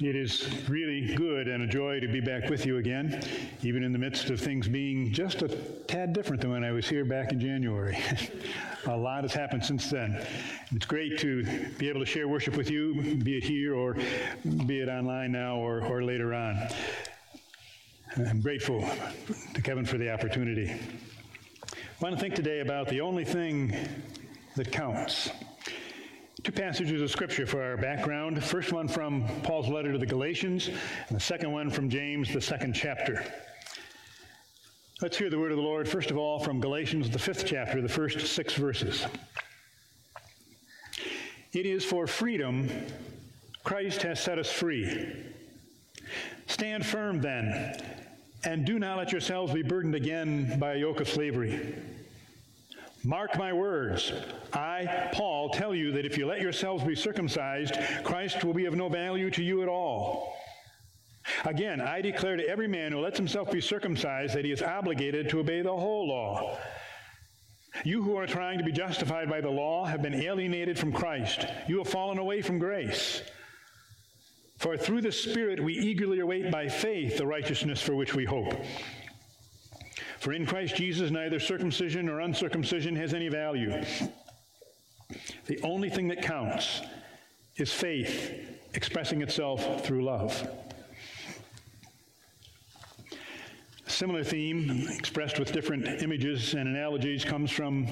It 0.00 0.16
is 0.16 0.68
really 0.68 1.14
good 1.14 1.46
and 1.46 1.62
a 1.62 1.68
joy 1.68 2.00
to 2.00 2.08
be 2.08 2.20
back 2.20 2.50
with 2.50 2.66
you 2.66 2.78
again, 2.78 3.22
even 3.62 3.84
in 3.84 3.92
the 3.92 3.98
midst 3.98 4.28
of 4.28 4.40
things 4.40 4.66
being 4.66 5.12
just 5.12 5.42
a 5.42 5.48
tad 5.48 6.12
different 6.12 6.42
than 6.42 6.50
when 6.50 6.64
I 6.64 6.72
was 6.72 6.88
here 6.88 7.04
back 7.04 7.30
in 7.30 7.38
January. 7.38 7.96
a 8.86 8.96
lot 8.96 9.22
has 9.22 9.32
happened 9.32 9.64
since 9.64 9.88
then. 9.88 10.20
It's 10.72 10.84
great 10.84 11.16
to 11.20 11.44
be 11.78 11.88
able 11.88 12.00
to 12.00 12.06
share 12.06 12.26
worship 12.26 12.56
with 12.56 12.70
you, 12.70 13.14
be 13.22 13.36
it 13.36 13.44
here 13.44 13.76
or 13.76 13.94
be 14.66 14.80
it 14.80 14.88
online 14.88 15.30
now 15.30 15.58
or, 15.58 15.80
or 15.86 16.02
later 16.02 16.34
on. 16.34 16.58
I'm 18.16 18.40
grateful 18.40 18.84
to 19.54 19.62
Kevin 19.62 19.84
for 19.84 19.96
the 19.96 20.12
opportunity. 20.12 20.72
I 20.72 21.76
want 22.00 22.16
to 22.16 22.20
think 22.20 22.34
today 22.34 22.60
about 22.60 22.88
the 22.88 23.00
only 23.00 23.24
thing 23.24 23.72
that 24.56 24.72
counts. 24.72 25.30
Two 26.44 26.52
passages 26.52 27.00
of 27.00 27.10
scripture 27.10 27.46
for 27.46 27.62
our 27.62 27.78
background. 27.78 28.44
First 28.44 28.70
one 28.70 28.86
from 28.86 29.26
Paul's 29.42 29.70
letter 29.70 29.92
to 29.92 29.96
the 29.96 30.04
Galatians, 30.04 30.68
and 31.08 31.16
the 31.16 31.20
second 31.20 31.50
one 31.50 31.70
from 31.70 31.88
James, 31.88 32.30
the 32.34 32.40
second 32.40 32.74
chapter. 32.74 33.24
Let's 35.00 35.16
hear 35.16 35.30
the 35.30 35.38
word 35.38 35.52
of 35.52 35.56
the 35.56 35.62
Lord, 35.62 35.88
first 35.88 36.10
of 36.10 36.18
all, 36.18 36.38
from 36.38 36.60
Galatians, 36.60 37.08
the 37.08 37.18
fifth 37.18 37.46
chapter, 37.46 37.80
the 37.80 37.88
first 37.88 38.20
six 38.26 38.52
verses. 38.52 39.06
It 41.54 41.64
is 41.64 41.82
for 41.82 42.06
freedom 42.06 42.68
Christ 43.62 44.02
has 44.02 44.20
set 44.20 44.38
us 44.38 44.52
free. 44.52 45.16
Stand 46.46 46.84
firm 46.84 47.22
then, 47.22 47.74
and 48.44 48.66
do 48.66 48.78
not 48.78 48.98
let 48.98 49.12
yourselves 49.12 49.54
be 49.54 49.62
burdened 49.62 49.94
again 49.94 50.58
by 50.58 50.74
a 50.74 50.76
yoke 50.76 51.00
of 51.00 51.08
slavery. 51.08 51.74
Mark 53.04 53.36
my 53.36 53.52
words. 53.52 54.12
I, 54.54 55.10
Paul, 55.12 55.50
tell 55.50 55.74
you 55.74 55.92
that 55.92 56.06
if 56.06 56.16
you 56.16 56.26
let 56.26 56.40
yourselves 56.40 56.82
be 56.82 56.94
circumcised, 56.94 57.76
Christ 58.02 58.42
will 58.44 58.54
be 58.54 58.64
of 58.64 58.74
no 58.74 58.88
value 58.88 59.30
to 59.32 59.42
you 59.42 59.62
at 59.62 59.68
all. 59.68 60.34
Again, 61.44 61.82
I 61.82 62.00
declare 62.00 62.36
to 62.36 62.48
every 62.48 62.66
man 62.66 62.92
who 62.92 63.00
lets 63.00 63.18
himself 63.18 63.50
be 63.50 63.60
circumcised 63.60 64.34
that 64.34 64.46
he 64.46 64.52
is 64.52 64.62
obligated 64.62 65.28
to 65.28 65.40
obey 65.40 65.60
the 65.60 65.76
whole 65.76 66.08
law. 66.08 66.58
You 67.84 68.02
who 68.02 68.16
are 68.16 68.26
trying 68.26 68.56
to 68.56 68.64
be 68.64 68.72
justified 68.72 69.28
by 69.28 69.42
the 69.42 69.50
law 69.50 69.84
have 69.84 70.00
been 70.00 70.14
alienated 70.14 70.78
from 70.78 70.92
Christ. 70.92 71.46
You 71.68 71.78
have 71.78 71.88
fallen 71.88 72.16
away 72.18 72.40
from 72.40 72.58
grace. 72.58 73.20
For 74.58 74.78
through 74.78 75.02
the 75.02 75.12
Spirit 75.12 75.62
we 75.62 75.74
eagerly 75.74 76.20
await 76.20 76.50
by 76.50 76.68
faith 76.68 77.18
the 77.18 77.26
righteousness 77.26 77.82
for 77.82 77.94
which 77.94 78.14
we 78.14 78.24
hope. 78.24 78.54
For 80.24 80.32
in 80.32 80.46
Christ 80.46 80.76
Jesus, 80.76 81.10
neither 81.10 81.38
circumcision 81.38 82.06
nor 82.06 82.20
uncircumcision 82.20 82.96
has 82.96 83.12
any 83.12 83.28
value. 83.28 83.84
The 85.44 85.60
only 85.60 85.90
thing 85.90 86.08
that 86.08 86.22
counts 86.22 86.80
is 87.56 87.70
faith 87.70 88.32
expressing 88.72 89.20
itself 89.20 89.84
through 89.84 90.02
love. 90.02 90.48
A 93.86 93.90
similar 93.90 94.24
theme, 94.24 94.86
expressed 94.88 95.38
with 95.38 95.52
different 95.52 96.02
images 96.02 96.54
and 96.54 96.70
analogies, 96.70 97.22
comes 97.22 97.50
from 97.50 97.86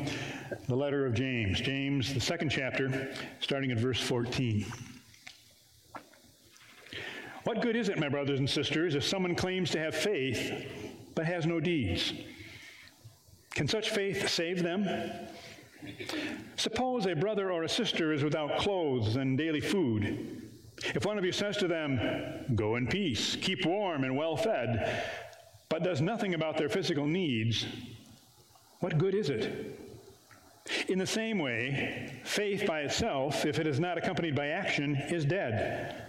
the 0.69 0.75
letter 0.75 1.05
of 1.05 1.13
James. 1.13 1.61
James, 1.61 2.15
the 2.15 2.21
second 2.21 2.49
chapter, 2.49 3.15
starting 3.41 3.73
at 3.73 3.79
verse 3.79 4.01
14. 4.01 4.65
What 7.45 7.61
good 7.61 7.77
is 7.77 7.91
it, 7.91 7.99
my 7.99 8.09
brothers 8.09 8.39
and 8.39 8.49
sisters, 8.49 8.95
if 8.95 9.05
someone 9.05 9.35
claims 9.35 9.71
to 9.73 9.79
have 9.79 9.95
faith 9.95 10.67
but 11.15 11.27
has 11.27 11.47
no 11.47 11.61
deeds. 11.61 12.13
Can 13.55 13.69
such 13.69 13.91
faith 13.91 14.29
save 14.29 14.63
them? 14.63 14.89
Suppose 16.57 17.07
a 17.07 17.15
brother 17.15 17.51
or 17.51 17.65
a 17.65 17.69
sister 17.69 18.13
is 18.13 18.23
without 18.23 18.59
clothes 18.59 19.17
and 19.17 19.37
daily 19.37 19.61
food. 19.61 20.49
If 20.95 21.05
one 21.05 21.19
of 21.19 21.25
you 21.25 21.33
says 21.33 21.57
to 21.59 21.69
them, 21.69 22.01
Go 22.55 22.77
in 22.77 22.87
peace, 22.87 23.37
keep 23.37 23.67
warm 23.67 24.05
and 24.05 24.17
well 24.17 24.37
fed, 24.37 25.03
but 25.69 25.83
does 25.83 26.01
nothing 26.01 26.35
about 26.35 26.57
their 26.57 26.69
physical 26.69 27.07
needs, 27.07 27.67
what 28.81 28.99
good 28.99 29.15
is 29.15 29.31
it? 29.31 29.79
In 30.89 30.99
the 30.99 31.07
same 31.07 31.39
way, 31.39 32.21
faith 32.25 32.67
by 32.67 32.81
itself, 32.81 33.45
if 33.45 33.59
it 33.59 33.67
is 33.67 33.81
not 33.81 33.99
accompanied 33.99 34.35
by 34.35 34.49
action, 34.49 34.97
is 34.97 35.25
dead. 35.25 36.05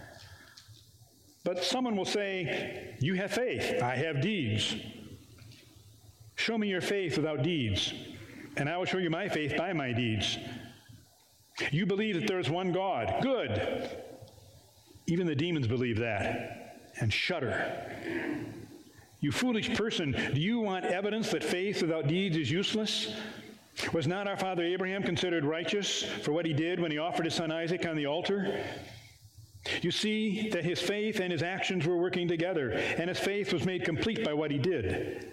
But 1.44 1.64
someone 1.64 1.96
will 1.96 2.06
say, 2.06 2.96
You 3.00 3.16
have 3.16 3.32
faith, 3.32 3.82
I 3.82 3.96
have 3.96 4.22
deeds. 4.22 4.76
Show 6.36 6.58
me 6.58 6.68
your 6.68 6.82
faith 6.82 7.18
without 7.18 7.44
deeds, 7.44 7.94
and 8.58 8.70
I 8.70 8.78
will 8.78 8.86
show 8.86 8.98
you 8.98 9.10
my 9.10 9.30
faith 9.30 9.56
by 9.58 9.74
my 9.74 9.92
deeds. 9.92 10.38
You 11.72 11.86
believe 11.86 12.16
that 12.16 12.28
there 12.28 12.40
is 12.40 12.50
one 12.50 12.72
God. 12.72 13.22
Good. 13.22 13.90
Even 15.08 15.28
the 15.28 15.36
demons 15.36 15.68
believe 15.68 16.00
that 16.00 16.64
and 17.00 17.12
shudder. 17.12 17.72
You 19.20 19.32
foolish 19.32 19.74
person, 19.76 20.12
do 20.34 20.42
you 20.42 20.60
want 20.60 20.86
evidence 20.86 21.30
that 21.32 21.44
faith 21.44 21.82
without 21.82 22.08
deeds 22.08 22.36
is 22.36 22.52
useless? 22.52 23.14
Was 23.94 24.08
not 24.08 24.28
our 24.28 24.38
father 24.38 24.64
Abraham 24.64 25.02
considered 25.02 25.46
righteous 25.46 26.04
for 26.04 26.32
what 26.32 26.46
he 26.46 26.54
did 26.54 26.80
when 26.80 26.92
he 26.92 26.98
offered 26.98 27.26
his 27.26 27.34
son 27.34 27.52
Isaac 27.52 27.86
on 27.86 27.96
the 27.96 28.06
altar? 28.06 28.64
You 29.82 29.92
see 29.92 30.50
that 30.50 30.66
his 30.66 30.82
faith 30.82 31.20
and 31.20 31.32
his 31.32 31.42
actions 31.42 31.86
were 31.86 31.98
working 31.98 32.28
together, 32.28 32.72
and 32.72 33.08
his 33.08 33.20
faith 33.20 33.54
was 33.54 33.66
made 33.66 33.86
complete 33.86 34.24
by 34.24 34.34
what 34.34 34.52
he 34.52 34.58
did. 34.58 35.33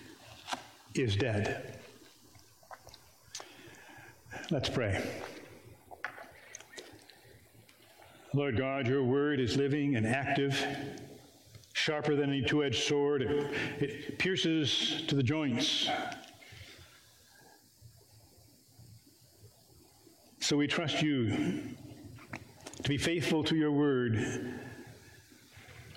is 0.95 1.15
dead. 1.15 1.79
Let's 4.49 4.69
pray. 4.69 5.01
Lord 8.33 8.57
God, 8.57 8.87
your 8.87 9.03
word 9.03 9.39
is 9.39 9.57
living 9.57 9.95
and 9.95 10.05
active, 10.05 10.65
sharper 11.73 12.15
than 12.15 12.29
any 12.29 12.41
two 12.41 12.63
edged 12.63 12.83
sword. 12.83 13.21
It, 13.21 13.53
it, 13.79 14.19
pierces 14.19 15.03
to 15.07 15.15
the 15.15 15.23
joints. 15.23 15.89
So 20.39 20.57
we 20.57 20.67
trust 20.67 21.01
you 21.01 21.61
to 22.83 22.89
be 22.89 22.97
faithful 22.97 23.43
to 23.45 23.55
your 23.55 23.71
word, 23.71 24.53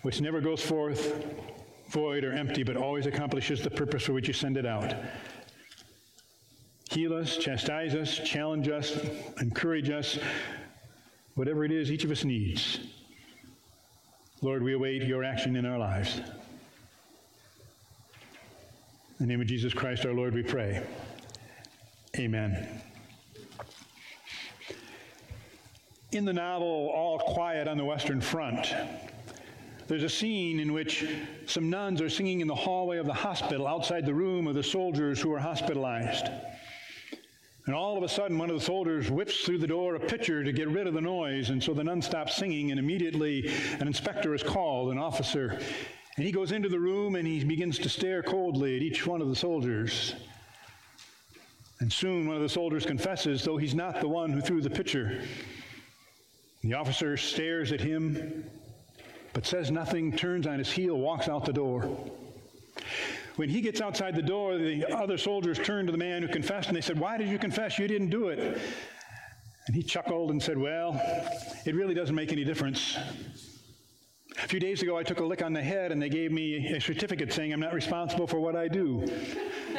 which 0.02 0.20
never 0.20 0.40
goes 0.40 0.60
forth 0.60 1.20
void 1.88 2.24
or 2.24 2.32
empty, 2.32 2.62
but 2.62 2.76
always 2.76 3.06
accomplishes 3.06 3.62
the 3.62 3.70
purpose 3.70 4.04
for 4.04 4.12
which 4.12 4.28
you 4.28 4.34
send 4.34 4.56
it 4.56 4.66
out. 4.66 4.94
Heal 6.90 7.14
us, 7.14 7.36
chastise 7.36 7.94
us, 7.94 8.18
challenge 8.18 8.68
us, 8.68 8.98
encourage 9.40 9.90
us, 9.90 10.18
whatever 11.34 11.64
it 11.64 11.72
is 11.72 11.90
each 11.90 12.04
of 12.04 12.10
us 12.10 12.24
needs. 12.24 12.78
Lord, 14.42 14.62
we 14.62 14.74
await 14.74 15.02
your 15.02 15.24
action 15.24 15.56
in 15.56 15.64
our 15.64 15.78
lives. 15.78 16.20
In 19.18 19.26
the 19.26 19.26
name 19.26 19.40
of 19.40 19.46
Jesus 19.46 19.72
Christ 19.72 20.04
our 20.04 20.12
Lord, 20.12 20.34
we 20.34 20.42
pray. 20.42 20.82
Amen. 22.18 22.82
In 26.12 26.24
the 26.24 26.32
novel 26.32 26.92
All 26.94 27.18
Quiet 27.18 27.66
on 27.66 27.76
the 27.76 27.84
Western 27.84 28.20
Front, 28.20 28.72
there's 29.86 30.02
a 30.02 30.08
scene 30.08 30.60
in 30.60 30.72
which 30.72 31.06
some 31.46 31.68
nuns 31.68 32.00
are 32.00 32.08
singing 32.08 32.40
in 32.40 32.48
the 32.48 32.54
hallway 32.54 32.98
of 32.98 33.06
the 33.06 33.12
hospital 33.12 33.66
outside 33.66 34.06
the 34.06 34.14
room 34.14 34.46
of 34.46 34.54
the 34.54 34.62
soldiers 34.62 35.20
who 35.20 35.32
are 35.32 35.38
hospitalized. 35.38 36.28
And 37.66 37.74
all 37.74 37.96
of 37.96 38.02
a 38.02 38.08
sudden, 38.08 38.36
one 38.36 38.50
of 38.50 38.58
the 38.58 38.64
soldiers 38.64 39.10
whips 39.10 39.44
through 39.44 39.58
the 39.58 39.66
door 39.66 39.94
a 39.94 40.00
pitcher 40.00 40.44
to 40.44 40.52
get 40.52 40.68
rid 40.68 40.86
of 40.86 40.94
the 40.94 41.00
noise, 41.00 41.50
and 41.50 41.62
so 41.62 41.72
the 41.72 41.84
nun 41.84 42.02
stops 42.02 42.36
singing, 42.36 42.70
and 42.70 42.78
immediately 42.78 43.50
an 43.80 43.86
inspector 43.86 44.34
is 44.34 44.42
called, 44.42 44.92
an 44.92 44.98
officer, 44.98 45.58
and 46.16 46.24
he 46.24 46.30
goes 46.30 46.52
into 46.52 46.68
the 46.68 46.78
room 46.78 47.16
and 47.16 47.26
he 47.26 47.42
begins 47.42 47.78
to 47.80 47.88
stare 47.88 48.22
coldly 48.22 48.76
at 48.76 48.82
each 48.82 49.06
one 49.06 49.20
of 49.20 49.28
the 49.28 49.34
soldiers. 49.34 50.14
And 51.80 51.92
soon 51.92 52.28
one 52.28 52.36
of 52.36 52.42
the 52.42 52.48
soldiers 52.48 52.86
confesses, 52.86 53.42
though 53.42 53.56
he's 53.56 53.74
not 53.74 54.00
the 54.00 54.08
one 54.08 54.30
who 54.30 54.40
threw 54.40 54.60
the 54.60 54.70
pitcher. 54.70 55.22
The 56.62 56.74
officer 56.74 57.16
stares 57.16 57.72
at 57.72 57.80
him, 57.80 58.48
but 59.34 59.44
says 59.44 59.70
nothing, 59.70 60.16
turns 60.16 60.46
on 60.46 60.58
his 60.58 60.72
heel, 60.72 60.96
walks 60.96 61.28
out 61.28 61.44
the 61.44 61.52
door. 61.52 61.90
When 63.36 63.48
he 63.48 63.60
gets 63.60 63.80
outside 63.80 64.14
the 64.14 64.22
door, 64.22 64.56
the 64.56 64.86
other 64.96 65.18
soldiers 65.18 65.58
turn 65.58 65.86
to 65.86 65.92
the 65.92 65.98
man 65.98 66.22
who 66.22 66.28
confessed 66.28 66.68
and 66.68 66.76
they 66.76 66.80
said, 66.80 66.98
Why 66.98 67.18
did 67.18 67.28
you 67.28 67.38
confess? 67.38 67.78
You 67.78 67.88
didn't 67.88 68.10
do 68.10 68.28
it. 68.28 68.38
And 69.66 69.74
he 69.74 69.82
chuckled 69.82 70.30
and 70.30 70.40
said, 70.40 70.56
Well, 70.56 71.00
it 71.66 71.74
really 71.74 71.94
doesn't 71.94 72.14
make 72.14 72.30
any 72.30 72.44
difference. 72.44 72.96
A 74.42 74.48
few 74.48 74.60
days 74.60 74.82
ago, 74.82 74.96
I 74.96 75.02
took 75.02 75.18
a 75.20 75.24
lick 75.24 75.42
on 75.42 75.52
the 75.52 75.62
head 75.62 75.90
and 75.90 76.00
they 76.00 76.08
gave 76.08 76.30
me 76.30 76.74
a 76.74 76.80
certificate 76.80 77.32
saying 77.32 77.52
I'm 77.52 77.60
not 77.60 77.74
responsible 77.74 78.26
for 78.26 78.38
what 78.38 78.54
I 78.54 78.68
do. 78.68 79.04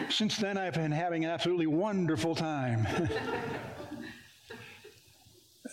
Since 0.10 0.38
then, 0.38 0.58
I've 0.58 0.74
been 0.74 0.92
having 0.92 1.24
an 1.24 1.32
absolutely 1.32 1.68
wonderful 1.68 2.36
time. 2.36 2.88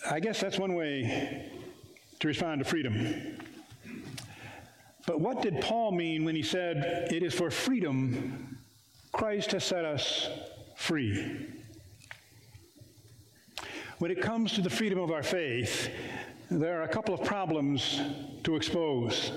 I 0.09 0.19
guess 0.19 0.39
that's 0.39 0.57
one 0.57 0.73
way 0.73 1.49
to 2.19 2.27
respond 2.27 2.59
to 2.59 2.65
freedom. 2.65 3.42
But 5.05 5.19
what 5.19 5.41
did 5.41 5.59
Paul 5.61 5.91
mean 5.91 6.23
when 6.23 6.35
he 6.35 6.43
said, 6.43 7.07
It 7.11 7.23
is 7.23 7.33
for 7.33 7.51
freedom 7.51 8.57
Christ 9.11 9.51
has 9.51 9.63
set 9.63 9.85
us 9.85 10.29
free? 10.75 11.47
When 13.99 14.11
it 14.11 14.21
comes 14.21 14.53
to 14.53 14.61
the 14.61 14.69
freedom 14.69 14.99
of 14.99 15.11
our 15.11 15.23
faith, 15.23 15.89
there 16.49 16.79
are 16.79 16.83
a 16.83 16.87
couple 16.87 17.13
of 17.13 17.23
problems 17.23 18.01
to 18.43 18.55
expose. 18.55 19.31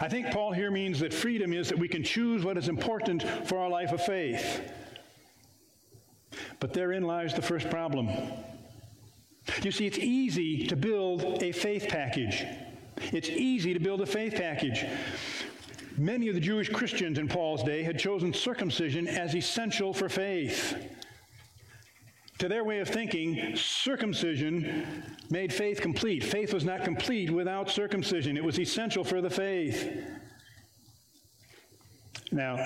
I 0.00 0.08
think 0.08 0.30
Paul 0.30 0.52
here 0.52 0.70
means 0.70 1.00
that 1.00 1.12
freedom 1.12 1.52
is 1.52 1.68
that 1.68 1.78
we 1.78 1.88
can 1.88 2.02
choose 2.02 2.44
what 2.44 2.58
is 2.58 2.68
important 2.68 3.22
for 3.46 3.58
our 3.58 3.68
life 3.68 3.92
of 3.92 4.02
faith. 4.02 4.60
But 6.60 6.72
therein 6.72 7.04
lies 7.04 7.34
the 7.34 7.42
first 7.42 7.70
problem. 7.70 8.08
You 9.62 9.70
see, 9.70 9.86
it's 9.86 9.98
easy 9.98 10.66
to 10.66 10.76
build 10.76 11.42
a 11.42 11.52
faith 11.52 11.86
package. 11.88 12.44
It's 13.12 13.28
easy 13.28 13.74
to 13.74 13.80
build 13.80 14.00
a 14.00 14.06
faith 14.06 14.34
package. 14.34 14.84
Many 15.98 16.28
of 16.28 16.34
the 16.34 16.40
Jewish 16.40 16.68
Christians 16.68 17.18
in 17.18 17.28
Paul's 17.28 17.62
day 17.62 17.82
had 17.82 17.98
chosen 17.98 18.32
circumcision 18.32 19.08
as 19.08 19.34
essential 19.34 19.94
for 19.94 20.08
faith. 20.08 20.76
To 22.38 22.48
their 22.48 22.64
way 22.64 22.80
of 22.80 22.88
thinking, 22.88 23.56
circumcision 23.56 24.84
made 25.30 25.52
faith 25.52 25.80
complete. 25.80 26.22
Faith 26.22 26.52
was 26.52 26.64
not 26.64 26.84
complete 26.84 27.30
without 27.30 27.70
circumcision, 27.70 28.36
it 28.36 28.44
was 28.44 28.58
essential 28.58 29.04
for 29.04 29.22
the 29.22 29.30
faith. 29.30 29.90
Now, 32.32 32.58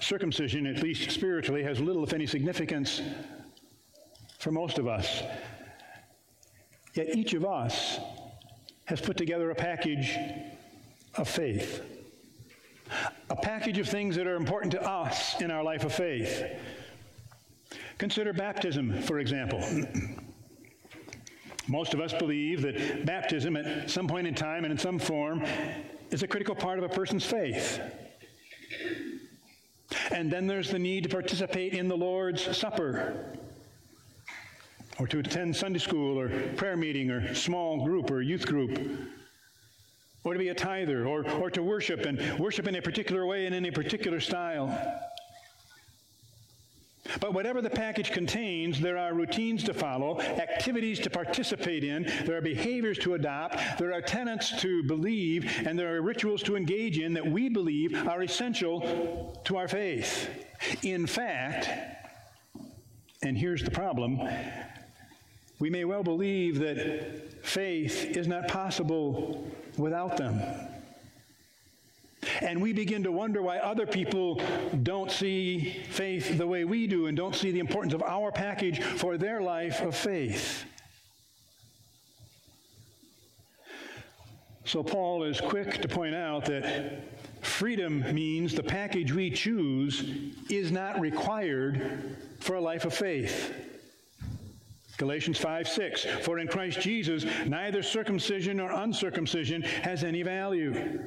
circumcision, 0.00 0.66
at 0.66 0.82
least 0.82 1.10
spiritually, 1.10 1.62
has 1.62 1.78
little, 1.78 2.02
if 2.02 2.12
any, 2.12 2.26
significance 2.26 3.00
for 4.38 4.50
most 4.50 4.78
of 4.78 4.88
us. 4.88 5.22
Yet 6.94 7.14
each 7.14 7.34
of 7.34 7.44
us 7.44 8.00
has 8.86 9.00
put 9.00 9.16
together 9.16 9.50
a 9.50 9.54
package 9.54 10.16
of 11.16 11.28
faith, 11.28 11.82
a 13.30 13.36
package 13.36 13.78
of 13.78 13.88
things 13.88 14.16
that 14.16 14.26
are 14.26 14.36
important 14.36 14.72
to 14.72 14.82
us 14.82 15.40
in 15.40 15.50
our 15.50 15.62
life 15.62 15.84
of 15.84 15.92
faith. 15.92 16.44
Consider 17.98 18.32
baptism, 18.32 19.00
for 19.02 19.18
example. 19.18 19.62
Most 21.68 21.94
of 21.94 22.00
us 22.00 22.12
believe 22.12 22.62
that 22.62 23.06
baptism 23.06 23.56
at 23.56 23.88
some 23.88 24.08
point 24.08 24.26
in 24.26 24.34
time 24.34 24.64
and 24.64 24.72
in 24.72 24.78
some 24.78 24.98
form 24.98 25.44
is 26.10 26.22
a 26.22 26.26
critical 26.26 26.54
part 26.54 26.78
of 26.78 26.84
a 26.84 26.88
person's 26.88 27.24
faith. 27.24 27.80
And 30.10 30.30
then 30.30 30.46
there's 30.46 30.70
the 30.70 30.78
need 30.78 31.04
to 31.04 31.08
participate 31.08 31.74
in 31.74 31.88
the 31.88 31.96
Lord's 31.96 32.56
Supper 32.56 33.36
or 34.98 35.06
to 35.06 35.18
attend 35.18 35.56
Sunday 35.56 35.78
school 35.78 36.18
or 36.18 36.28
prayer 36.56 36.76
meeting 36.76 37.10
or 37.10 37.34
small 37.34 37.84
group 37.84 38.10
or 38.10 38.20
youth 38.22 38.46
group, 38.46 38.78
or 40.24 40.32
to 40.34 40.38
be 40.38 40.48
a 40.48 40.54
tither, 40.54 41.06
or, 41.06 41.28
or 41.32 41.50
to 41.50 41.62
worship 41.62 42.06
and 42.06 42.38
worship 42.38 42.68
in 42.68 42.76
a 42.76 42.82
particular 42.82 43.26
way 43.26 43.46
and 43.46 43.54
in 43.54 43.64
a 43.66 43.72
particular 43.72 44.20
style. 44.20 44.68
But 47.20 47.34
whatever 47.34 47.60
the 47.60 47.70
package 47.70 48.12
contains, 48.12 48.80
there 48.80 48.96
are 48.96 49.12
routines 49.12 49.64
to 49.64 49.74
follow, 49.74 50.20
activities 50.20 51.00
to 51.00 51.10
participate 51.10 51.82
in, 51.82 52.04
there 52.24 52.36
are 52.36 52.40
behaviors 52.40 52.98
to 52.98 53.14
adopt, 53.14 53.78
there 53.78 53.92
are 53.92 54.00
tenets 54.00 54.60
to 54.62 54.84
believe, 54.84 55.50
and 55.66 55.76
there 55.76 55.96
are 55.96 56.00
rituals 56.00 56.42
to 56.44 56.56
engage 56.56 56.98
in 56.98 57.12
that 57.14 57.26
we 57.26 57.48
believe 57.48 58.06
are 58.06 58.22
essential 58.22 59.40
to 59.44 59.56
our 59.56 59.66
faith. 59.66 60.30
In 60.82 61.06
fact, 61.06 61.68
and 63.24 63.36
here's 63.36 63.64
the 63.64 63.70
problem 63.70 64.20
we 65.62 65.70
may 65.70 65.84
well 65.84 66.02
believe 66.02 66.58
that 66.58 67.46
faith 67.46 68.16
is 68.16 68.26
not 68.26 68.48
possible 68.48 69.46
without 69.76 70.16
them. 70.16 70.42
And 72.40 72.60
we 72.60 72.72
begin 72.72 73.04
to 73.04 73.12
wonder 73.12 73.40
why 73.42 73.58
other 73.58 73.86
people 73.86 74.42
don't 74.82 75.08
see 75.08 75.84
faith 75.90 76.36
the 76.36 76.48
way 76.48 76.64
we 76.64 76.88
do 76.88 77.06
and 77.06 77.16
don't 77.16 77.36
see 77.36 77.52
the 77.52 77.60
importance 77.60 77.94
of 77.94 78.02
our 78.02 78.32
package 78.32 78.82
for 78.82 79.16
their 79.16 79.40
life 79.40 79.80
of 79.82 79.94
faith. 79.94 80.64
So, 84.64 84.82
Paul 84.82 85.22
is 85.22 85.40
quick 85.40 85.80
to 85.80 85.86
point 85.86 86.16
out 86.16 86.44
that 86.46 87.02
freedom 87.40 88.12
means 88.12 88.52
the 88.52 88.64
package 88.64 89.12
we 89.12 89.30
choose 89.30 90.10
is 90.50 90.72
not 90.72 90.98
required 90.98 92.16
for 92.40 92.56
a 92.56 92.60
life 92.60 92.84
of 92.84 92.92
faith. 92.92 93.54
Galatians 94.96 95.38
5 95.38 95.68
6. 95.68 96.04
For 96.22 96.38
in 96.38 96.48
Christ 96.48 96.80
Jesus, 96.80 97.24
neither 97.46 97.82
circumcision 97.82 98.58
nor 98.58 98.70
uncircumcision 98.70 99.62
has 99.62 100.04
any 100.04 100.22
value. 100.22 101.00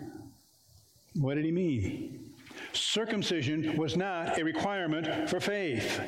What 1.15 1.35
did 1.35 1.45
he 1.45 1.51
mean? 1.51 2.33
Circumcision 2.73 3.77
was 3.77 3.95
not 3.95 4.37
a 4.39 4.43
requirement 4.43 5.29
for 5.29 5.39
faith. 5.39 6.01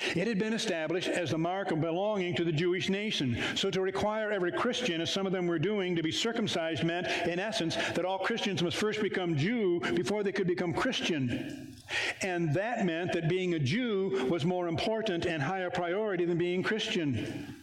It 0.00 0.26
had 0.26 0.38
been 0.38 0.54
established 0.54 1.08
as 1.08 1.30
the 1.30 1.38
mark 1.38 1.72
of 1.72 1.80
belonging 1.82 2.34
to 2.36 2.44
the 2.44 2.52
Jewish 2.52 2.88
nation. 2.88 3.38
So 3.54 3.70
to 3.70 3.82
require 3.82 4.32
every 4.32 4.50
Christian, 4.50 5.00
as 5.00 5.12
some 5.12 5.26
of 5.26 5.32
them 5.32 5.46
were 5.46 5.58
doing, 5.58 5.94
to 5.94 6.02
be 6.02 6.10
circumcised 6.10 6.84
meant, 6.84 7.06
in 7.28 7.38
essence, 7.38 7.76
that 7.76 8.06
all 8.06 8.18
Christians 8.18 8.62
must 8.62 8.78
first 8.78 9.02
become 9.02 9.36
Jew 9.36 9.80
before 9.94 10.22
they 10.22 10.32
could 10.32 10.46
become 10.46 10.72
Christian. 10.72 11.76
And 12.22 12.54
that 12.54 12.86
meant 12.86 13.12
that 13.12 13.28
being 13.28 13.54
a 13.54 13.58
Jew 13.58 14.26
was 14.30 14.44
more 14.44 14.68
important 14.68 15.26
and 15.26 15.42
higher 15.42 15.70
priority 15.70 16.24
than 16.24 16.38
being 16.38 16.62
Christian. 16.62 17.56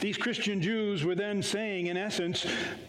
These 0.00 0.16
Christian 0.16 0.62
Jews 0.62 1.04
were 1.04 1.14
then 1.14 1.42
saying, 1.42 1.86
in 1.86 1.96
essence, 1.96 2.46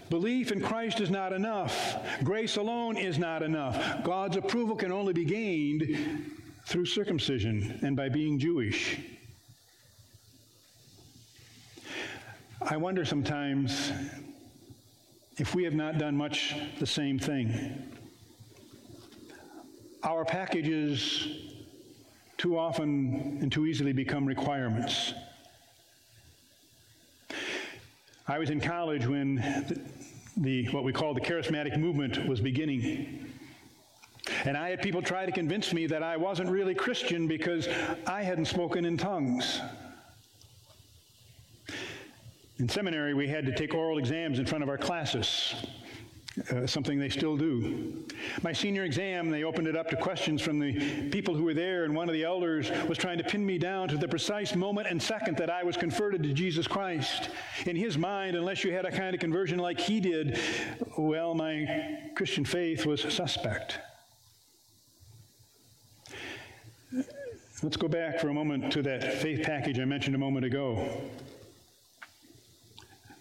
belief 0.10 0.52
in 0.52 0.62
Christ 0.62 1.02
is 1.02 1.10
not 1.10 1.34
enough. 1.34 1.98
Grace 2.24 2.58
alone 2.58 2.96
is 2.96 3.18
not 3.18 3.44
enough. 3.44 4.04
God's 4.04 4.38
approval 4.38 4.76
can 4.76 4.92
only 4.92 5.14
be 5.14 5.26
gained 5.26 6.38
through 6.66 6.86
circumcision 6.86 7.80
and 7.82 7.96
by 7.96 8.10
being 8.10 8.40
Jewish. 8.40 9.00
I 12.62 12.78
wonder 12.78 13.04
sometimes 13.04 13.92
if 15.38 15.56
we 15.56 15.64
have 15.64 15.74
not 15.74 15.98
done 15.98 16.16
much 16.16 16.56
the 16.80 16.86
same 16.86 17.18
thing. 17.18 17.92
Our 20.04 20.24
packages 20.24 21.28
too 22.38 22.58
often 22.58 23.40
and 23.42 23.52
too 23.52 23.66
easily 23.66 23.94
become 23.94 24.26
requirements. 24.26 25.14
I 28.28 28.40
was 28.40 28.50
in 28.50 28.62
college 28.62 29.06
when 29.06 29.36
the, 29.68 29.82
the, 30.38 30.66
what 30.72 30.84
we 30.84 30.94
call 30.94 31.14
the 31.14 31.22
charismatic 31.22 31.78
movement 31.78 32.28
was 32.28 32.40
beginning. 32.40 33.31
And 34.46 34.58
I 34.58 34.70
had 34.70 34.82
people 34.82 35.02
try 35.02 35.26
to 35.26 35.32
convince 35.32 35.74
me 35.74 35.88
that 35.88 36.04
I 36.04 36.18
wasn't 36.18 36.50
really 36.50 36.76
Christian 36.76 37.28
because 37.28 37.68
I 38.08 38.24
hadn't 38.24 38.46
spoken 38.46 38.86
in 38.86 38.98
tongues. 38.98 39.62
In 42.58 42.70
seminary, 42.70 43.14
we 43.14 43.28
had 43.28 43.46
to 43.46 43.56
take 43.56 43.74
oral 43.74 43.98
exams 43.98 44.38
in 44.38 44.46
front 44.46 44.64
of 44.64 44.70
our 44.70 44.78
classes 44.78 45.56
uh, 46.50 46.66
something 46.66 46.98
they 46.98 47.10
still 47.10 47.36
do. 47.36 48.06
My 48.42 48.54
senior 48.54 48.84
exam, 48.84 49.30
they 49.30 49.44
opened 49.44 49.68
it 49.68 49.76
up 49.76 49.90
to 49.90 49.96
questions 49.96 50.42
from 50.42 50.60
the 50.60 51.10
people 51.10 51.36
who 51.36 51.44
were 51.44 51.54
there, 51.54 51.84
and 51.84 51.94
one 51.94 52.08
of 52.08 52.14
the 52.14 52.24
elders 52.24 52.72
was 52.88 52.98
trying 52.98 53.18
to 53.18 53.24
pin 53.24 53.46
me 53.46 53.58
down 53.58 53.90
to 53.90 53.98
the 53.98 54.08
precise 54.08 54.56
moment 54.56 54.88
and 54.88 55.02
second 55.02 55.38
that 55.38 55.50
I 55.50 55.64
was 55.64 55.76
converted 55.76 56.24
to 56.24 56.34
Jesus 56.34 56.68
Christ. 56.68 57.30
In 57.66 57.76
his 57.76 57.98
mind, 57.98 58.36
unless 58.36 58.64
you 58.64 58.72
had 58.72 58.86
a 58.86 58.92
kind 58.92 59.14
of 59.14 59.20
conversion 59.20 59.60
like 59.60 59.80
he 59.80 60.00
did, 60.00 60.40
well, 60.98 61.36
my 61.36 62.00
Christian 62.16 62.46
faith 62.46 62.86
was 62.86 63.02
suspect. 63.02 63.80
Let's 67.64 67.78
go 67.78 67.88
back 67.88 68.20
for 68.20 68.30
a 68.30 68.34
moment 68.34 68.74
to 68.74 68.82
that 68.82 69.22
faith 69.22 69.44
package 69.44 69.80
I 69.80 69.86
mentioned 69.86 70.16
a 70.16 70.18
moment 70.18 70.46
ago. 70.46 70.84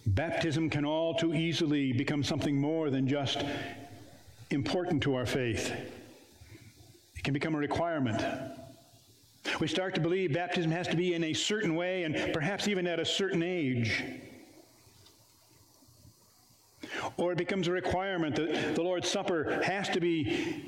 Baptism 0.06 0.70
can 0.70 0.86
all 0.86 1.12
too 1.12 1.34
easily 1.34 1.92
become 1.92 2.24
something 2.24 2.58
more 2.58 2.88
than 2.88 3.06
just 3.06 3.44
important 4.48 5.02
to 5.02 5.14
our 5.14 5.26
faith. 5.26 5.70
It 7.16 7.22
can 7.22 7.34
become 7.34 7.54
a 7.54 7.58
requirement. 7.58 8.24
We 9.60 9.68
start 9.68 9.94
to 9.96 10.00
believe 10.00 10.32
baptism 10.32 10.70
has 10.70 10.88
to 10.88 10.96
be 10.96 11.12
in 11.12 11.24
a 11.24 11.34
certain 11.34 11.74
way 11.74 12.04
and 12.04 12.32
perhaps 12.32 12.66
even 12.66 12.86
at 12.86 12.98
a 12.98 13.04
certain 13.04 13.42
age. 13.42 14.02
Or 17.18 17.32
it 17.32 17.36
becomes 17.36 17.68
a 17.68 17.72
requirement 17.72 18.36
that 18.36 18.74
the 18.74 18.82
Lord's 18.82 19.10
Supper 19.10 19.62
has 19.62 19.90
to 19.90 20.00
be 20.00 20.64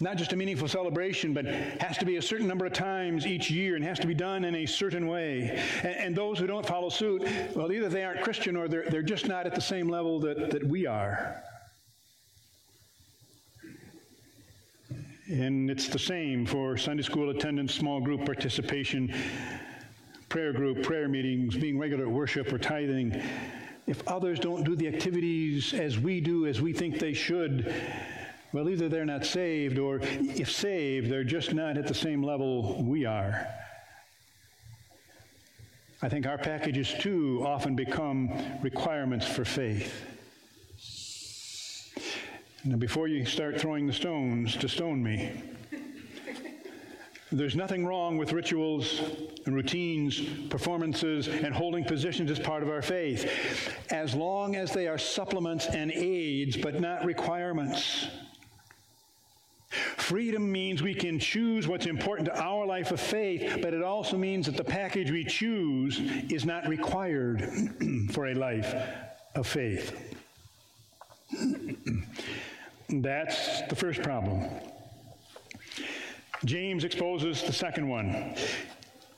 not 0.00 0.16
just 0.16 0.32
a 0.32 0.36
meaningful 0.36 0.66
celebration, 0.66 1.34
but 1.34 1.44
has 1.44 1.98
to 1.98 2.06
be 2.06 2.16
a 2.16 2.22
certain 2.22 2.48
number 2.48 2.64
of 2.64 2.72
times 2.72 3.26
each 3.26 3.50
year 3.50 3.76
and 3.76 3.84
has 3.84 3.98
to 3.98 4.06
be 4.06 4.14
done 4.14 4.44
in 4.44 4.54
a 4.54 4.66
certain 4.66 5.06
way. 5.06 5.62
And, 5.82 5.94
and, 5.94 6.16
those 6.16 6.38
who 6.38 6.46
don't 6.46 6.66
follow 6.66 6.88
suit, 6.88 7.22
well, 7.54 7.70
either 7.70 7.88
they 7.88 8.02
aren't 8.02 8.22
Christian 8.22 8.56
or 8.56 8.66
they're, 8.66 8.88
they're 8.88 9.02
just 9.02 9.28
not 9.28 9.46
at 9.46 9.54
the 9.54 9.60
same 9.60 9.88
level 9.88 10.18
that, 10.20 10.50
that 10.50 10.66
we 10.66 10.86
are. 10.86 11.42
And 15.28 15.70
it's 15.70 15.88
the 15.88 15.98
same 15.98 16.44
for 16.44 16.76
Sunday 16.76 17.02
school 17.02 17.30
attendance, 17.30 17.74
small 17.74 18.00
group 18.00 18.24
participation, 18.24 19.14
prayer 20.28 20.52
group, 20.52 20.82
prayer 20.82 21.08
meetings, 21.08 21.56
being 21.56 21.78
regular 21.78 22.06
at 22.06 22.10
worship 22.10 22.52
or 22.52 22.58
tithing. 22.58 23.22
If 23.86 24.06
others 24.08 24.40
don't 24.40 24.64
do 24.64 24.74
the 24.74 24.88
activities 24.88 25.74
as 25.74 25.98
we 25.98 26.20
do, 26.20 26.46
as 26.46 26.60
we 26.60 26.72
think 26.72 26.98
they 26.98 27.12
should, 27.12 27.72
well, 28.52 28.68
either 28.68 28.88
they're 28.88 29.04
not 29.04 29.24
saved, 29.24 29.78
or 29.78 30.00
if 30.02 30.50
saved, 30.50 31.10
they're 31.10 31.24
just 31.24 31.54
not 31.54 31.76
at 31.76 31.86
the 31.86 31.94
same 31.94 32.22
level 32.22 32.82
we 32.82 33.04
are. 33.04 33.46
I 36.02 36.08
think 36.08 36.26
our 36.26 36.38
packages 36.38 36.94
too 36.98 37.44
often 37.46 37.76
become 37.76 38.32
requirements 38.62 39.26
for 39.26 39.44
faith. 39.44 39.92
Now, 42.64 42.76
before 42.76 43.06
you 43.06 43.24
start 43.24 43.60
throwing 43.60 43.86
the 43.86 43.92
stones 43.92 44.56
to 44.56 44.68
stone 44.68 45.02
me, 45.02 45.30
there's 47.32 47.54
nothing 47.54 47.86
wrong 47.86 48.18
with 48.18 48.32
rituals 48.32 49.00
and 49.46 49.54
routines, 49.54 50.20
performances, 50.48 51.28
and 51.28 51.54
holding 51.54 51.84
positions 51.84 52.30
as 52.30 52.40
part 52.40 52.62
of 52.62 52.68
our 52.68 52.82
faith, 52.82 53.30
as 53.90 54.14
long 54.14 54.56
as 54.56 54.72
they 54.72 54.88
are 54.88 54.98
supplements 54.98 55.66
and 55.66 55.92
aids, 55.92 56.56
but 56.56 56.80
not 56.80 57.04
requirements. 57.04 58.08
Freedom 60.10 60.50
means 60.50 60.82
we 60.82 60.92
can 60.92 61.20
choose 61.20 61.68
what's 61.68 61.86
important 61.86 62.26
to 62.26 62.36
our 62.42 62.66
life 62.66 62.90
of 62.90 62.98
faith, 62.98 63.58
but 63.62 63.72
it 63.72 63.80
also 63.80 64.18
means 64.18 64.46
that 64.46 64.56
the 64.56 64.64
package 64.64 65.08
we 65.12 65.22
choose 65.22 66.00
is 66.28 66.44
not 66.44 66.66
required 66.66 67.48
for 68.10 68.26
a 68.26 68.34
life 68.34 68.74
of 69.36 69.46
faith. 69.46 70.16
That's 72.88 73.62
the 73.68 73.76
first 73.76 74.02
problem. 74.02 74.50
James 76.44 76.82
exposes 76.82 77.44
the 77.44 77.52
second 77.52 77.88
one. 77.88 78.34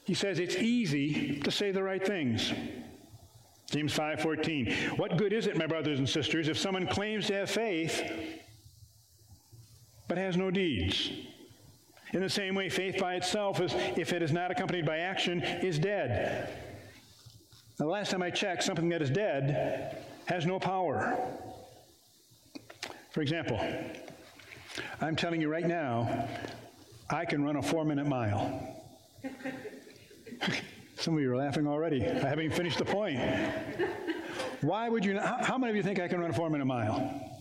He 0.05 0.13
says 0.13 0.39
it's 0.39 0.57
easy 0.57 1.41
to 1.41 1.51
say 1.51 1.71
the 1.71 1.83
right 1.83 2.07
things. 2.07 2.53
James 3.71 3.97
5:14. 3.97 4.99
What 4.99 5.17
good 5.17 5.33
is 5.33 5.47
it, 5.47 5.57
my 5.57 5.67
brothers 5.67 6.01
and 6.01 6.07
sisters, 6.07 6.49
if 6.49 6.59
someone 6.59 6.87
claims 6.87 7.29
to 7.29 7.33
have 7.33 7.49
faith 7.49 8.42
but 10.13 10.19
has 10.19 10.37
no 10.37 10.51
deeds. 10.51 11.11
In 12.13 12.21
the 12.21 12.29
same 12.29 12.55
way, 12.55 12.69
faith 12.69 12.99
by 12.99 13.15
itself, 13.15 13.63
is, 13.63 13.73
if 13.97 14.13
it 14.13 14.21
is 14.21 14.31
not 14.31 14.51
accompanied 14.51 14.85
by 14.85 14.99
action, 14.99 15.41
is 15.41 15.79
dead. 15.79 16.51
Now, 17.81 17.87
the 17.87 17.91
last 17.91 18.11
time 18.11 18.23
I 18.23 18.29
checked, 18.29 18.63
something 18.63 18.91
that 18.91 19.01
is 19.01 19.09
dead 19.09 20.05
has 20.27 20.45
no 20.45 20.59
power. 20.59 21.17
For 23.13 23.23
example, 23.23 23.59
I'm 25.01 25.17
telling 25.17 25.41
you 25.41 25.49
right 25.49 25.67
now, 25.67 26.29
I 27.09 27.25
can 27.25 27.43
run 27.43 27.57
a 27.57 27.63
four 27.63 27.87
minute 27.87 28.07
mile. 28.07 28.85
Some 30.99 31.15
of 31.15 31.23
you 31.23 31.33
are 31.33 31.39
laughing 31.39 31.67
already. 31.67 32.05
I 32.05 32.29
haven't 32.29 32.45
even 32.45 32.55
finished 32.55 32.77
the 32.77 32.85
point. 32.85 33.19
Why 34.61 34.91
would 34.91 35.07
you? 35.07 35.15
Not, 35.15 35.47
how 35.47 35.57
many 35.57 35.71
of 35.71 35.77
you 35.77 35.83
think 35.83 36.01
I 36.01 36.07
can 36.07 36.21
run 36.21 36.29
a 36.29 36.35
four 36.35 36.51
minute 36.51 36.67
mile? 36.67 37.32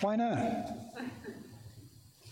Why 0.00 0.16
not? 0.16 0.76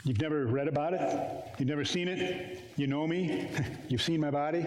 You've 0.05 0.21
never 0.21 0.47
read 0.47 0.69
about 0.69 0.93
it? 0.93 1.45
You've 1.59 1.69
never 1.69 1.85
seen 1.85 2.09
it? 2.09 2.61
You 2.77 2.87
know 2.87 3.07
me? 3.07 3.49
You've 3.89 4.03
seen 4.03 4.21
my 4.21 4.31
body? 4.31 4.67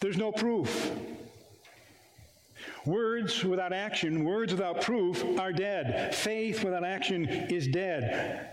There's 0.00 0.18
no 0.18 0.30
proof. 0.30 0.90
Words 2.84 3.44
without 3.44 3.72
action, 3.72 4.24
words 4.24 4.52
without 4.52 4.82
proof 4.82 5.24
are 5.38 5.52
dead. 5.52 6.14
Faith 6.14 6.64
without 6.64 6.84
action 6.84 7.26
is 7.26 7.68
dead. 7.68 8.50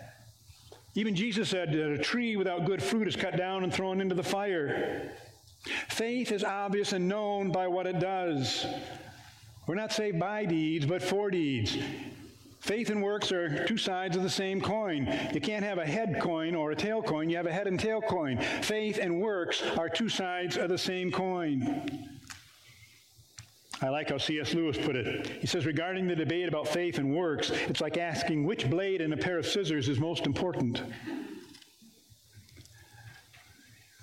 Even 0.95 1.15
Jesus 1.15 1.49
said 1.49 1.71
that 1.71 1.91
a 1.91 1.97
tree 1.97 2.35
without 2.35 2.65
good 2.65 2.81
fruit 2.81 3.07
is 3.07 3.15
cut 3.15 3.35
down 3.35 3.63
and 3.63 3.73
thrown 3.73 4.01
into 4.01 4.15
the 4.15 4.23
fire. 4.23 5.11
Faith 5.89 6.31
is 6.31 6.43
obvious 6.43 6.93
and 6.93 7.07
known 7.07 7.51
by 7.51 7.67
what 7.67 7.87
it 7.87 7.99
does. 7.99 8.65
We're 9.67 9.75
not 9.75 9.91
saved 9.91 10.19
by 10.19 10.45
deeds, 10.45 10.85
but 10.85 11.01
for 11.01 11.29
deeds. 11.29 11.77
Faith 12.59 12.89
and 12.89 13.01
works 13.01 13.31
are 13.31 13.65
two 13.65 13.77
sides 13.77 14.17
of 14.17 14.23
the 14.23 14.29
same 14.29 14.59
coin. 14.59 15.07
You 15.33 15.39
can't 15.39 15.63
have 15.63 15.77
a 15.77 15.85
head 15.85 16.19
coin 16.21 16.55
or 16.55 16.71
a 16.71 16.75
tail 16.75 17.01
coin, 17.01 17.29
you 17.29 17.37
have 17.37 17.45
a 17.45 17.51
head 17.51 17.67
and 17.67 17.79
tail 17.79 18.01
coin. 18.01 18.37
Faith 18.61 18.99
and 19.01 19.21
works 19.21 19.63
are 19.77 19.87
two 19.87 20.09
sides 20.09 20.57
of 20.57 20.69
the 20.69 20.77
same 20.77 21.11
coin. 21.11 22.09
I 23.81 23.87
like 23.87 24.09
how 24.09 24.17
C.S. 24.17 24.53
Lewis 24.53 24.77
put 24.77 24.97
it. 24.97 25.27
He 25.39 25.47
says, 25.47 25.65
regarding 25.65 26.05
the 26.05 26.15
debate 26.15 26.49
about 26.49 26.67
faith 26.67 26.97
and 26.97 27.15
works, 27.15 27.49
it's 27.49 27.79
like 27.79 27.97
asking 27.97 28.43
which 28.43 28.69
blade 28.69 28.99
in 28.99 29.13
a 29.13 29.17
pair 29.17 29.37
of 29.37 29.45
scissors 29.45 29.87
is 29.87 29.99
most 29.99 30.25
important. 30.25 30.81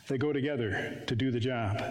They 0.08 0.16
go 0.16 0.32
together 0.32 1.02
to 1.06 1.14
do 1.14 1.30
the 1.30 1.40
job. 1.40 1.82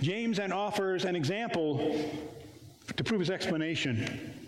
James 0.00 0.36
then 0.36 0.52
offers 0.52 1.04
an 1.04 1.16
example 1.16 2.08
to 2.96 3.04
prove 3.04 3.18
his 3.18 3.30
explanation. 3.30 4.47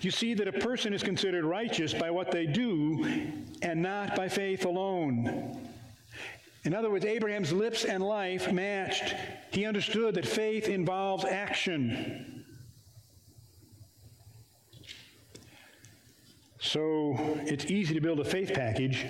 You 0.00 0.10
see 0.10 0.34
that 0.34 0.48
a 0.48 0.52
person 0.52 0.92
is 0.92 1.02
considered 1.02 1.44
righteous 1.44 1.92
by 1.94 2.10
what 2.10 2.30
they 2.30 2.46
do 2.46 3.04
and 3.62 3.82
not 3.82 4.14
by 4.16 4.28
faith 4.28 4.64
alone. 4.64 5.68
In 6.64 6.74
other 6.74 6.90
words, 6.90 7.04
Abraham's 7.04 7.52
lips 7.52 7.84
and 7.84 8.02
life 8.02 8.52
matched. 8.52 9.14
He 9.50 9.64
understood 9.64 10.14
that 10.14 10.26
faith 10.26 10.68
involves 10.68 11.24
action. 11.24 12.44
So 16.60 17.16
it's 17.44 17.64
easy 17.66 17.92
to 17.94 18.00
build 18.00 18.20
a 18.20 18.24
faith 18.24 18.52
package, 18.54 19.04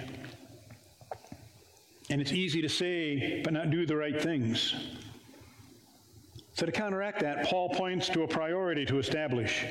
and 2.08 2.18
it's 2.18 2.32
easy 2.32 2.62
to 2.62 2.68
say 2.68 3.42
but 3.44 3.52
not 3.52 3.70
do 3.70 3.84
the 3.84 3.94
right 3.94 4.20
things. 4.20 4.74
So 6.54 6.64
to 6.64 6.72
counteract 6.72 7.20
that, 7.20 7.46
Paul 7.46 7.68
points 7.68 8.08
to 8.10 8.22
a 8.22 8.28
priority 8.28 8.86
to 8.86 8.98
establish. 8.98 9.66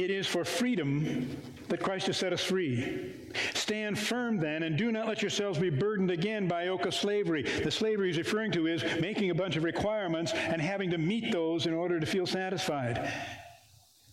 It 0.00 0.10
is 0.10 0.26
for 0.26 0.46
freedom 0.46 1.36
that 1.68 1.82
Christ 1.82 2.06
has 2.06 2.16
set 2.16 2.32
us 2.32 2.42
free. 2.42 3.12
Stand 3.52 3.98
firm 3.98 4.38
then, 4.38 4.62
and 4.62 4.78
do 4.78 4.90
not 4.90 5.06
let 5.06 5.20
yourselves 5.20 5.58
be 5.58 5.68
burdened 5.68 6.10
again 6.10 6.48
by 6.48 6.64
yoke 6.64 6.86
of 6.86 6.94
slavery. 6.94 7.42
The 7.42 7.70
slavery 7.70 8.06
he's 8.08 8.16
referring 8.16 8.50
to 8.52 8.66
is 8.66 8.82
making 8.98 9.28
a 9.28 9.34
bunch 9.34 9.56
of 9.56 9.62
requirements 9.62 10.32
and 10.32 10.58
having 10.58 10.90
to 10.92 10.96
meet 10.96 11.30
those 11.30 11.66
in 11.66 11.74
order 11.74 12.00
to 12.00 12.06
feel 12.06 12.26
satisfied. 12.26 13.12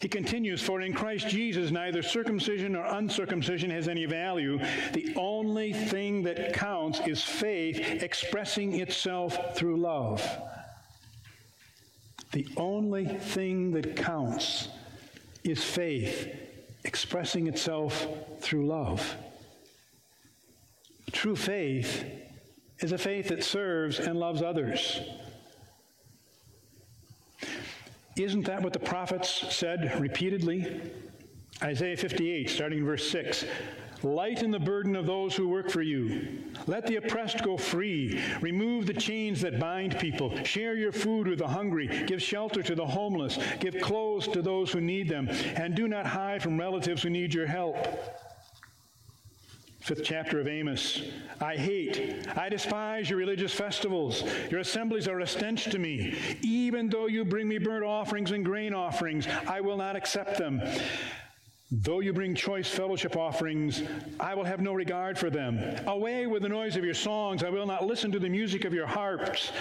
He 0.01 0.09
continues, 0.09 0.61
For 0.61 0.81
in 0.81 0.91
Christ 0.91 1.29
Jesus 1.29 1.71
neither 1.71 2.01
circumcision 2.01 2.73
nor 2.73 2.83
uncircumcision 2.83 3.69
has 3.69 3.87
any 3.87 4.05
value. 4.05 4.59
The 4.91 5.13
only 5.15 5.71
thing 5.71 6.21
that 6.23 6.51
counts 6.51 6.99
is 7.07 7.23
faith 7.23 8.03
expressing 8.03 8.81
itself 8.81 9.55
through 9.55 9.77
love. 9.77 10.21
The 12.33 12.45
only 12.57 13.05
thing 13.05 13.71
that 13.71 13.95
counts 13.95 14.67
is 15.47 15.63
faith 15.63 16.27
expressing 16.83 17.47
itself 17.47 18.07
through 18.39 18.67
love. 18.67 19.15
True 21.11 21.35
faith 21.35 22.05
is 22.79 22.91
a 22.91 22.97
faith 22.97 23.29
that 23.29 23.43
serves 23.43 23.99
and 23.99 24.19
loves 24.19 24.41
others. 24.41 25.01
Isn't 28.17 28.45
that 28.45 28.61
what 28.61 28.73
the 28.73 28.79
prophets 28.79 29.45
said 29.55 29.99
repeatedly? 29.99 30.81
Isaiah 31.61 31.97
58, 31.97 32.49
starting 32.49 32.79
in 32.79 32.85
verse 32.85 33.09
6. 33.09 33.45
Lighten 34.03 34.51
the 34.51 34.59
burden 34.59 34.95
of 34.95 35.05
those 35.05 35.35
who 35.35 35.47
work 35.47 35.69
for 35.69 35.81
you. 35.81 36.43
Let 36.67 36.85
the 36.85 36.97
oppressed 36.97 37.43
go 37.43 37.57
free. 37.57 38.21
Remove 38.41 38.85
the 38.85 38.93
chains 38.93 39.41
that 39.41 39.59
bind 39.59 39.97
people. 39.99 40.43
Share 40.43 40.75
your 40.75 40.91
food 40.91 41.27
with 41.27 41.39
the 41.39 41.47
hungry. 41.47 41.87
Give 42.05 42.21
shelter 42.21 42.61
to 42.63 42.75
the 42.75 42.85
homeless. 42.85 43.39
Give 43.59 43.79
clothes 43.81 44.27
to 44.29 44.41
those 44.41 44.71
who 44.71 44.81
need 44.81 45.09
them. 45.09 45.27
And 45.55 45.75
do 45.75 45.87
not 45.87 46.05
hide 46.05 46.43
from 46.43 46.59
relatives 46.59 47.03
who 47.03 47.09
need 47.09 47.33
your 47.33 47.47
help. 47.47 47.75
Fifth 49.87 50.03
chapter 50.03 50.41
of 50.41 50.49
Amos. 50.49 51.01
I 51.39 51.55
hate, 51.55 52.27
I 52.35 52.49
despise 52.49 53.09
your 53.09 53.19
religious 53.19 53.53
festivals. 53.53 54.21
Your 54.51 54.59
assemblies 54.59 55.07
are 55.07 55.21
a 55.21 55.25
stench 55.27 55.63
to 55.71 55.79
me. 55.79 56.13
Even 56.41 56.89
though 56.89 57.07
you 57.07 57.23
bring 57.23 57.47
me 57.47 57.57
burnt 57.57 57.85
offerings 57.85 58.31
and 58.31 58.43
grain 58.43 58.73
offerings, 58.73 59.27
I 59.47 59.61
will 59.61 59.77
not 59.77 59.95
accept 59.95 60.37
them. 60.37 60.61
Though 61.69 61.99
you 61.99 62.13
bring 62.13 62.33
choice 62.33 62.69
fellowship 62.69 63.17
offerings, 63.17 63.83
I 64.21 64.35
will 64.35 64.45
have 64.45 64.61
no 64.61 64.73
regard 64.73 65.17
for 65.17 65.29
them. 65.29 65.59
Away 65.85 66.25
with 66.25 66.43
the 66.43 66.49
noise 66.49 66.77
of 66.77 66.85
your 66.85 66.93
songs. 66.93 67.43
I 67.43 67.49
will 67.49 67.65
not 67.65 67.85
listen 67.85 68.09
to 68.13 68.19
the 68.19 68.29
music 68.29 68.63
of 68.63 68.73
your 68.73 68.87
harps. 68.87 69.51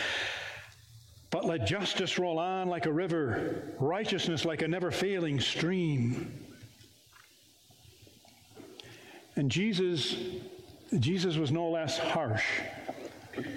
But 1.31 1.45
let 1.45 1.67
justice 1.67 2.17
roll 2.17 2.39
on 2.39 2.69
like 2.69 2.87
a 2.87 2.93
river, 2.93 3.73
righteousness 3.81 4.45
like 4.45 4.63
a 4.63 4.69
never 4.69 4.93
failing 4.93 5.41
stream. 5.41 6.33
And 9.35 9.51
Jesus, 9.51 10.17
Jesus 11.01 11.37
was 11.37 11.51
no 11.51 11.69
less 11.69 11.99
harsh. 11.99 12.45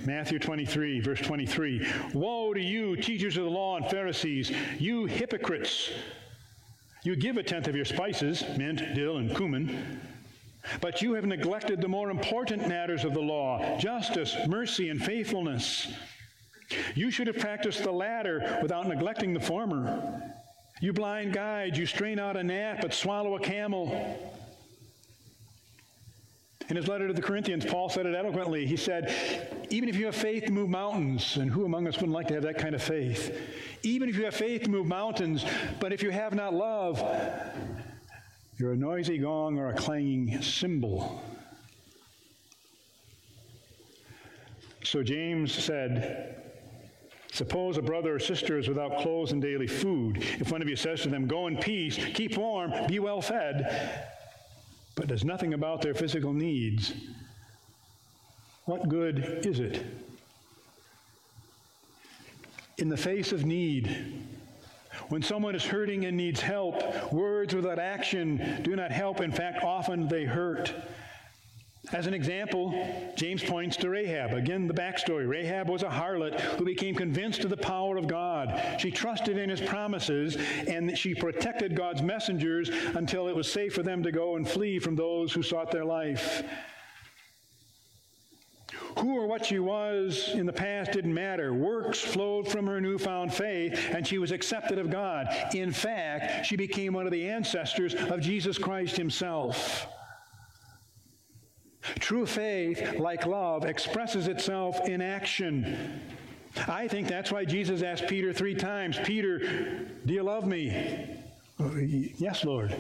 Matthew 0.06 0.40
23, 0.40 1.00
verse 1.02 1.22
23. 1.22 1.88
Woe 2.14 2.54
to 2.54 2.60
you, 2.60 2.96
teachers 2.96 3.38
of 3.38 3.44
the 3.44 3.50
law 3.50 3.78
and 3.78 3.86
Pharisees, 3.86 4.52
you 4.80 5.06
hypocrites! 5.06 5.92
You 7.04 7.16
give 7.16 7.38
a 7.38 7.44
tenth 7.44 7.68
of 7.68 7.76
your 7.76 7.86
spices, 7.86 8.44
mint, 8.58 8.94
dill, 8.94 9.18
and 9.18 9.34
cumin, 9.36 10.02
but 10.82 11.02
you 11.02 11.14
have 11.14 11.26
neglected 11.26 11.80
the 11.80 11.88
more 11.88 12.10
important 12.10 12.68
matters 12.68 13.06
of 13.06 13.14
the 13.14 13.22
law 13.22 13.78
justice, 13.78 14.36
mercy, 14.48 14.90
and 14.90 15.02
faithfulness. 15.02 15.88
You 16.96 17.10
should 17.10 17.28
have 17.28 17.38
practiced 17.38 17.84
the 17.84 17.92
latter 17.92 18.60
without 18.62 18.88
neglecting 18.88 19.34
the 19.34 19.40
former. 19.40 20.22
You 20.82 20.94
blind 20.94 21.34
guides, 21.34 21.78
you 21.78 21.86
strain 21.86 22.20
out 22.20 22.38
a 22.38 22.44
gnat 22.44 22.82
but 22.82 22.94
swallow 22.94 23.36
a 23.36 23.40
camel. 23.40 24.38
In 26.70 26.76
his 26.76 26.88
letter 26.88 27.08
to 27.08 27.14
the 27.14 27.22
Corinthians, 27.22 27.66
Paul 27.66 27.90
said 27.90 28.06
it 28.06 28.14
eloquently. 28.14 28.66
He 28.66 28.78
said, 28.78 29.12
Even 29.72 29.90
if 29.90 29.96
you 29.96 30.06
have 30.06 30.16
faith 30.16 30.46
to 30.46 30.52
move 30.52 30.70
mountains, 30.70 31.38
and 31.38 31.50
who 31.50 31.66
among 31.66 31.88
us 31.88 31.96
wouldn't 31.96 32.12
like 32.12 32.28
to 32.28 32.36
have 32.36 32.44
that 32.44 32.60
kind 32.60 32.76
of 32.76 32.84
faith? 32.84 33.36
Even 33.84 34.10
if 34.10 34.18
you 34.18 34.26
have 34.26 34.36
faith 34.36 34.64
to 34.64 34.70
move 34.70 34.88
mountains, 34.88 35.46
but 35.80 35.94
if 35.94 36.04
you 36.04 36.10
have 36.10 36.34
not 36.34 36.54
love, 36.54 37.04
you're 38.58 38.74
a 38.74 38.78
noisy 38.78 39.18
gong 39.18 39.58
or 39.58 39.70
a 39.70 39.74
clanging 39.74 40.42
cymbal. 40.42 41.24
So 44.84 45.04
James 45.04 45.54
said, 45.54 46.36
Suppose 47.32 47.78
a 47.78 47.82
brother 47.82 48.16
or 48.16 48.20
sister 48.20 48.58
is 48.58 48.68
without 48.68 49.00
clothes 49.00 49.32
and 49.32 49.42
daily 49.42 49.68
food. 49.68 50.18
If 50.18 50.52
one 50.52 50.62
of 50.62 50.68
you 50.68 50.76
says 50.76 51.02
to 51.04 51.10
them, 51.10 51.28
Go 51.28 51.48
in 51.48 51.58
peace, 51.58 51.96
keep 51.96 52.38
warm, 52.38 52.74
be 52.88 53.00
well 53.00 53.22
fed, 53.22 54.08
but 54.96 55.08
does 55.08 55.24
nothing 55.24 55.54
about 55.54 55.82
their 55.82 55.94
physical 55.94 56.34
needs, 56.34 56.94
what 58.66 58.90
good 58.90 59.46
is 59.46 59.60
it? 59.60 59.86
In 62.80 62.88
the 62.88 62.96
face 62.96 63.34
of 63.34 63.46
need, 63.46 64.24
when 65.10 65.22
someone 65.22 65.54
is 65.54 65.66
hurting 65.66 66.06
and 66.06 66.16
needs 66.16 66.40
help, 66.40 67.12
words 67.12 67.54
without 67.54 67.78
action 67.78 68.62
do 68.62 68.74
not 68.74 68.90
help. 68.90 69.20
In 69.20 69.34
fact, 69.34 69.66
often 69.66 70.08
they 70.08 70.24
hurt. 70.24 70.74
As 71.92 72.08
an 72.08 72.14
example, 72.14 72.72
James 73.18 73.44
points 73.44 73.76
to 73.78 73.90
Rahab. 73.90 74.34
Again, 74.34 74.66
the 74.66 74.74
backstory. 74.74 75.28
Rahab 75.28 75.68
was 75.68 75.84
a 75.84 75.90
harlot 75.90 76.40
who 76.40 76.64
became 76.64 76.96
convinced 76.96 77.44
of 77.44 77.50
the 77.50 77.58
power 77.58 77.98
of 77.98 78.08
God. 78.08 78.80
She 78.80 78.92
trusted 78.92 79.38
in 79.38 79.50
his 79.50 79.60
promises 79.60 80.38
and 80.68 80.98
she 80.98 81.14
protected 81.14 81.76
God's 81.76 82.02
messengers 82.02 82.70
until 82.96 83.28
it 83.28 83.36
was 83.36 83.52
safe 83.52 83.74
for 83.74 83.84
them 83.84 84.04
to 84.04 84.12
go 84.12 84.38
and 84.38 84.48
flee 84.48 84.80
from 84.80 84.96
those 84.96 85.34
who 85.34 85.44
sought 85.44 85.70
their 85.70 85.86
life. 85.86 86.44
Who 88.98 89.18
or 89.18 89.28
what 89.28 89.46
she 89.46 89.60
was 89.60 90.32
in 90.34 90.46
the 90.46 90.54
past 90.54 90.92
didn't 90.92 91.14
matter. 91.14 91.54
Works 91.54 92.00
flowed 92.00 92.48
from 92.48 92.66
her 92.68 92.82
newfound 92.82 93.34
faith, 93.34 93.80
and 93.94 94.06
she 94.06 94.18
was 94.18 94.32
accepted 94.32 94.80
of 94.80 94.90
God. 94.90 95.28
In 95.54 95.72
fact, 95.72 96.46
she 96.46 96.56
became 96.56 96.94
one 96.94 97.06
of 97.06 97.12
the 97.12 97.30
ancestors 97.30 97.94
of 97.94 98.20
Jesus 98.20 98.58
Christ 98.58 98.98
himself. 98.98 99.88
True 102.00 102.26
faith, 102.26 103.00
like 103.00 103.26
love, 103.26 103.66
expresses 103.66 104.28
itself 104.28 104.88
in 104.88 105.02
action. 105.02 106.02
I 106.68 106.88
think 106.88 107.08
that's 107.08 107.32
why 107.32 107.46
Jesus 107.46 107.84
asked 107.84 108.08
Peter 108.08 108.34
three 108.34 108.56
times 108.56 109.00
Peter, 109.04 109.40
do 110.06 110.14
you 110.14 110.24
love 110.24 110.46
me? 110.46 111.08
Uh, 111.60 111.70
yes, 111.76 112.44
Lord. 112.44 112.76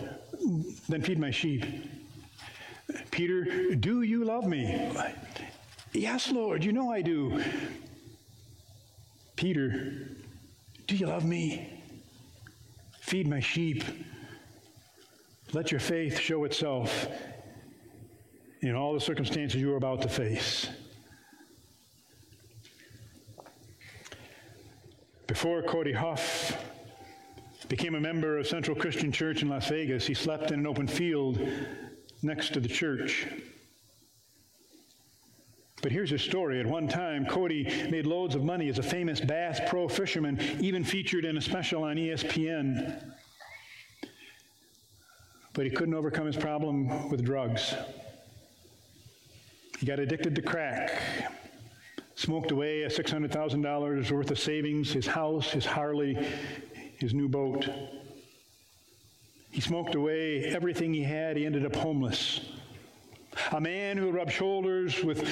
Then 0.88 1.02
feed 1.02 1.19
my 1.19 1.32
sheep. 1.32 1.65
Peter, 3.12 3.76
do 3.76 4.02
you 4.02 4.24
love 4.24 4.48
me? 4.48 4.91
Yes, 5.93 6.32
Lord, 6.32 6.63
you 6.63 6.71
know 6.71 6.91
I 6.91 7.02
do. 7.02 7.43
Peter, 9.36 9.93
do 10.86 10.95
you 10.95 11.08
love 11.08 11.25
me? 11.25 11.82
Feed 13.02 13.28
my 13.28 13.39
sheep. 13.39 13.84
Let 15.52 15.71
your 15.71 15.80
faith 15.80 16.19
show 16.19 16.43
itself 16.43 17.08
in 18.62 18.75
all 18.75 18.93
the 18.93 18.99
circumstances 18.99 19.60
you 19.60 19.73
are 19.73 19.78
about 19.78 20.02
to 20.04 20.10
face. 20.10 20.69
Before 25.25 25.63
Cody 25.63 25.93
Huff 25.93 26.56
became 27.67 27.95
a 27.95 27.99
member 27.99 28.38
of 28.38 28.47
Central 28.47 28.75
Christian 28.75 29.12
Church 29.12 29.41
in 29.41 29.49
Las 29.49 29.69
Vegas, 29.69 30.06
he 30.06 30.13
slept 30.13 30.52
in 30.52 30.60
an 30.60 30.67
open 30.67 30.88
field 30.88 31.39
next 32.21 32.54
to 32.54 32.60
the 32.60 32.67
church. 32.67 33.28
But 35.82 35.92
here's 35.94 36.10
his 36.10 36.22
story. 36.22 36.60
At 36.60 36.65
one 36.65 36.88
time, 36.88 37.26
Cody 37.26 37.63
made 37.89 38.06
loads 38.06 38.36
of 38.36 38.44
money 38.44 38.68
as 38.68 38.80
a 38.80 38.84
famous 38.84 39.22
Bass 39.22 39.62
Pro 39.70 39.88
fisherman, 39.88 40.39
even 40.60 40.84
featured 40.84 41.24
in 41.24 41.38
a 41.38 41.42
special 41.42 41.84
on 41.84 41.96
ESPN. 41.96 43.13
But 45.54 45.65
he 45.65 45.72
couldn't 45.72 45.94
overcome 45.94 46.26
his 46.26 46.36
problem 46.36 47.10
with 47.10 47.24
drugs. 47.24 47.74
He 49.80 49.86
got 49.86 50.00
addicted 50.00 50.36
to 50.36 50.42
crack, 50.42 50.92
smoked 52.15 52.52
away 52.52 52.84
a 52.84 52.89
$600,000 52.89 54.12
worth 54.12 54.32
of 54.32 54.39
savings, 54.39 54.92
his 54.92 55.08
house, 55.08 55.52
his 55.52 55.65
Harley, 55.65 56.18
his 56.98 57.13
new 57.13 57.30
boat. 57.30 57.70
He 59.52 59.62
smoked 59.62 59.96
away 59.96 60.44
everything 60.44 60.94
he 60.94 61.04
had. 61.04 61.38
He 61.38 61.46
ended 61.46 61.65
up 61.65 61.76
homeless. 61.76 62.42
A 63.52 63.60
man 63.60 63.97
who 63.97 64.12
rubbed 64.12 64.32
shoulders 64.32 65.04
with 65.04 65.28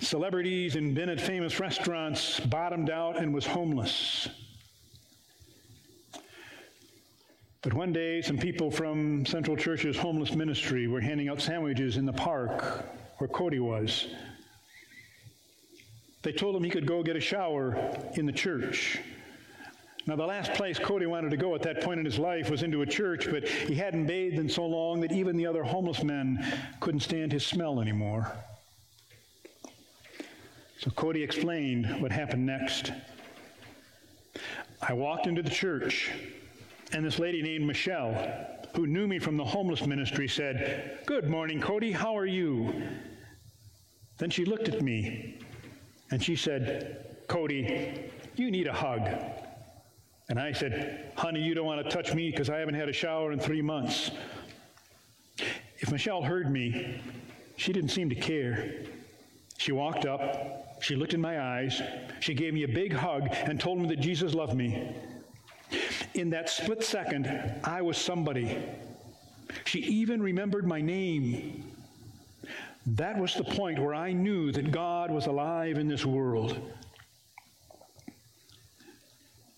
celebrities 0.00 0.76
and 0.76 0.94
been 0.94 1.08
at 1.08 1.20
famous 1.20 1.60
restaurants 1.60 2.40
bottomed 2.40 2.90
out 2.90 3.18
and 3.18 3.34
was 3.34 3.46
homeless. 3.46 4.28
But 7.62 7.74
one 7.74 7.92
day, 7.92 8.22
some 8.22 8.38
people 8.38 8.70
from 8.70 9.26
Central 9.26 9.56
Church's 9.56 9.96
homeless 9.96 10.32
ministry 10.34 10.86
were 10.86 11.00
handing 11.00 11.28
out 11.28 11.40
sandwiches 11.40 11.96
in 11.96 12.06
the 12.06 12.12
park 12.12 12.86
where 13.18 13.28
Cody 13.28 13.58
was. 13.58 14.06
They 16.22 16.32
told 16.32 16.56
him 16.56 16.64
he 16.64 16.70
could 16.70 16.86
go 16.86 17.02
get 17.02 17.16
a 17.16 17.20
shower 17.20 17.76
in 18.14 18.26
the 18.26 18.32
church. 18.32 18.98
Now, 20.08 20.16
the 20.16 20.24
last 20.24 20.54
place 20.54 20.78
Cody 20.78 21.04
wanted 21.04 21.32
to 21.32 21.36
go 21.36 21.54
at 21.54 21.60
that 21.64 21.82
point 21.82 22.00
in 22.00 22.06
his 22.06 22.18
life 22.18 22.48
was 22.48 22.62
into 22.62 22.80
a 22.80 22.86
church, 22.86 23.30
but 23.30 23.46
he 23.46 23.74
hadn't 23.74 24.06
bathed 24.06 24.38
in 24.38 24.48
so 24.48 24.64
long 24.64 25.02
that 25.02 25.12
even 25.12 25.36
the 25.36 25.46
other 25.46 25.62
homeless 25.62 26.02
men 26.02 26.42
couldn't 26.80 27.00
stand 27.00 27.30
his 27.30 27.44
smell 27.44 27.78
anymore. 27.78 28.32
So 30.78 30.90
Cody 30.92 31.22
explained 31.22 32.00
what 32.00 32.10
happened 32.10 32.46
next. 32.46 32.90
I 34.80 34.94
walked 34.94 35.26
into 35.26 35.42
the 35.42 35.50
church, 35.50 36.10
and 36.92 37.04
this 37.04 37.18
lady 37.18 37.42
named 37.42 37.66
Michelle, 37.66 38.14
who 38.74 38.86
knew 38.86 39.06
me 39.06 39.18
from 39.18 39.36
the 39.36 39.44
homeless 39.44 39.86
ministry, 39.86 40.26
said, 40.26 41.00
Good 41.04 41.28
morning, 41.28 41.60
Cody, 41.60 41.92
how 41.92 42.16
are 42.16 42.24
you? 42.24 42.72
Then 44.16 44.30
she 44.30 44.46
looked 44.46 44.70
at 44.70 44.80
me 44.80 45.38
and 46.10 46.22
she 46.22 46.34
said, 46.34 47.04
Cody, 47.26 48.10
you 48.36 48.50
need 48.50 48.68
a 48.68 48.72
hug. 48.72 49.06
And 50.28 50.38
I 50.38 50.52
said, 50.52 51.12
Honey, 51.16 51.40
you 51.40 51.54
don't 51.54 51.66
want 51.66 51.82
to 51.84 51.90
touch 51.90 52.14
me 52.14 52.30
because 52.30 52.50
I 52.50 52.58
haven't 52.58 52.74
had 52.74 52.88
a 52.88 52.92
shower 52.92 53.32
in 53.32 53.40
three 53.40 53.62
months. 53.62 54.10
If 55.78 55.90
Michelle 55.90 56.22
heard 56.22 56.50
me, 56.50 57.00
she 57.56 57.72
didn't 57.72 57.90
seem 57.90 58.10
to 58.10 58.14
care. 58.14 58.74
She 59.58 59.72
walked 59.72 60.06
up, 60.06 60.82
she 60.82 60.94
looked 60.94 61.14
in 61.14 61.20
my 61.20 61.40
eyes, 61.40 61.82
she 62.20 62.34
gave 62.34 62.54
me 62.54 62.62
a 62.62 62.68
big 62.68 62.92
hug 62.92 63.28
and 63.44 63.58
told 63.58 63.80
me 63.80 63.88
that 63.88 64.00
Jesus 64.00 64.34
loved 64.34 64.54
me. 64.54 64.94
In 66.14 66.30
that 66.30 66.48
split 66.48 66.84
second, 66.84 67.60
I 67.64 67.82
was 67.82 67.96
somebody. 67.96 68.56
She 69.64 69.80
even 69.80 70.22
remembered 70.22 70.66
my 70.66 70.80
name. 70.80 71.64
That 72.86 73.18
was 73.18 73.34
the 73.34 73.44
point 73.44 73.78
where 73.78 73.94
I 73.94 74.12
knew 74.12 74.52
that 74.52 74.70
God 74.70 75.10
was 75.10 75.26
alive 75.26 75.78
in 75.78 75.88
this 75.88 76.06
world. 76.06 76.58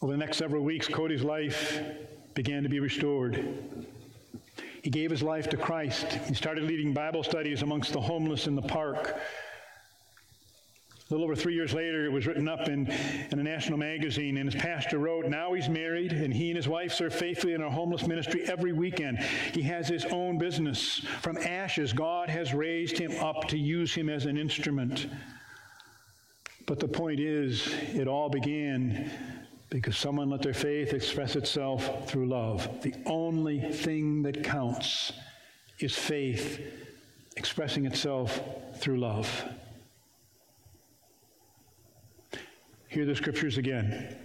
Over 0.02 0.12
the 0.12 0.18
next 0.18 0.38
several 0.38 0.64
weeks, 0.64 0.88
Cody's 0.88 1.22
life 1.22 1.78
began 2.32 2.62
to 2.62 2.70
be 2.70 2.80
restored. 2.80 3.44
He 4.82 4.88
gave 4.88 5.10
his 5.10 5.22
life 5.22 5.50
to 5.50 5.58
Christ. 5.58 6.06
He 6.26 6.32
started 6.32 6.64
leading 6.64 6.94
Bible 6.94 7.22
studies 7.22 7.60
amongst 7.60 7.92
the 7.92 8.00
homeless 8.00 8.46
in 8.46 8.56
the 8.56 8.62
park. 8.62 9.14
A 11.10 11.12
little 11.12 11.24
over 11.24 11.36
three 11.36 11.52
years 11.52 11.74
later, 11.74 12.06
it 12.06 12.12
was 12.12 12.26
written 12.26 12.48
up 12.48 12.66
in, 12.66 12.90
in 13.30 13.40
a 13.40 13.42
national 13.42 13.76
magazine, 13.76 14.38
and 14.38 14.50
his 14.50 14.62
pastor 14.62 14.96
wrote, 14.96 15.26
Now 15.26 15.52
he's 15.52 15.68
married, 15.68 16.12
and 16.12 16.32
he 16.32 16.48
and 16.48 16.56
his 16.56 16.66
wife 16.66 16.94
serve 16.94 17.14
faithfully 17.14 17.52
in 17.52 17.60
our 17.60 17.70
homeless 17.70 18.06
ministry 18.06 18.44
every 18.44 18.72
weekend. 18.72 19.18
He 19.52 19.60
has 19.62 19.86
his 19.86 20.06
own 20.06 20.38
business. 20.38 21.00
From 21.20 21.36
ashes, 21.36 21.92
God 21.92 22.30
has 22.30 22.54
raised 22.54 22.96
him 22.96 23.12
up 23.22 23.48
to 23.48 23.58
use 23.58 23.92
him 23.92 24.08
as 24.08 24.24
an 24.24 24.38
instrument. 24.38 25.08
But 26.64 26.80
the 26.80 26.88
point 26.88 27.20
is, 27.20 27.68
it 27.92 28.08
all 28.08 28.30
began 28.30 29.10
because 29.70 29.96
someone 29.96 30.28
let 30.28 30.42
their 30.42 30.52
faith 30.52 30.92
express 30.92 31.36
itself 31.36 32.08
through 32.08 32.26
love. 32.26 32.82
The 32.82 32.94
only 33.06 33.60
thing 33.60 34.22
that 34.22 34.42
counts 34.42 35.12
is 35.78 35.96
faith 35.96 36.60
expressing 37.36 37.86
itself 37.86 38.40
through 38.76 38.98
love. 38.98 39.44
Hear 42.88 43.06
the 43.06 43.14
scriptures 43.14 43.56
again. 43.56 44.16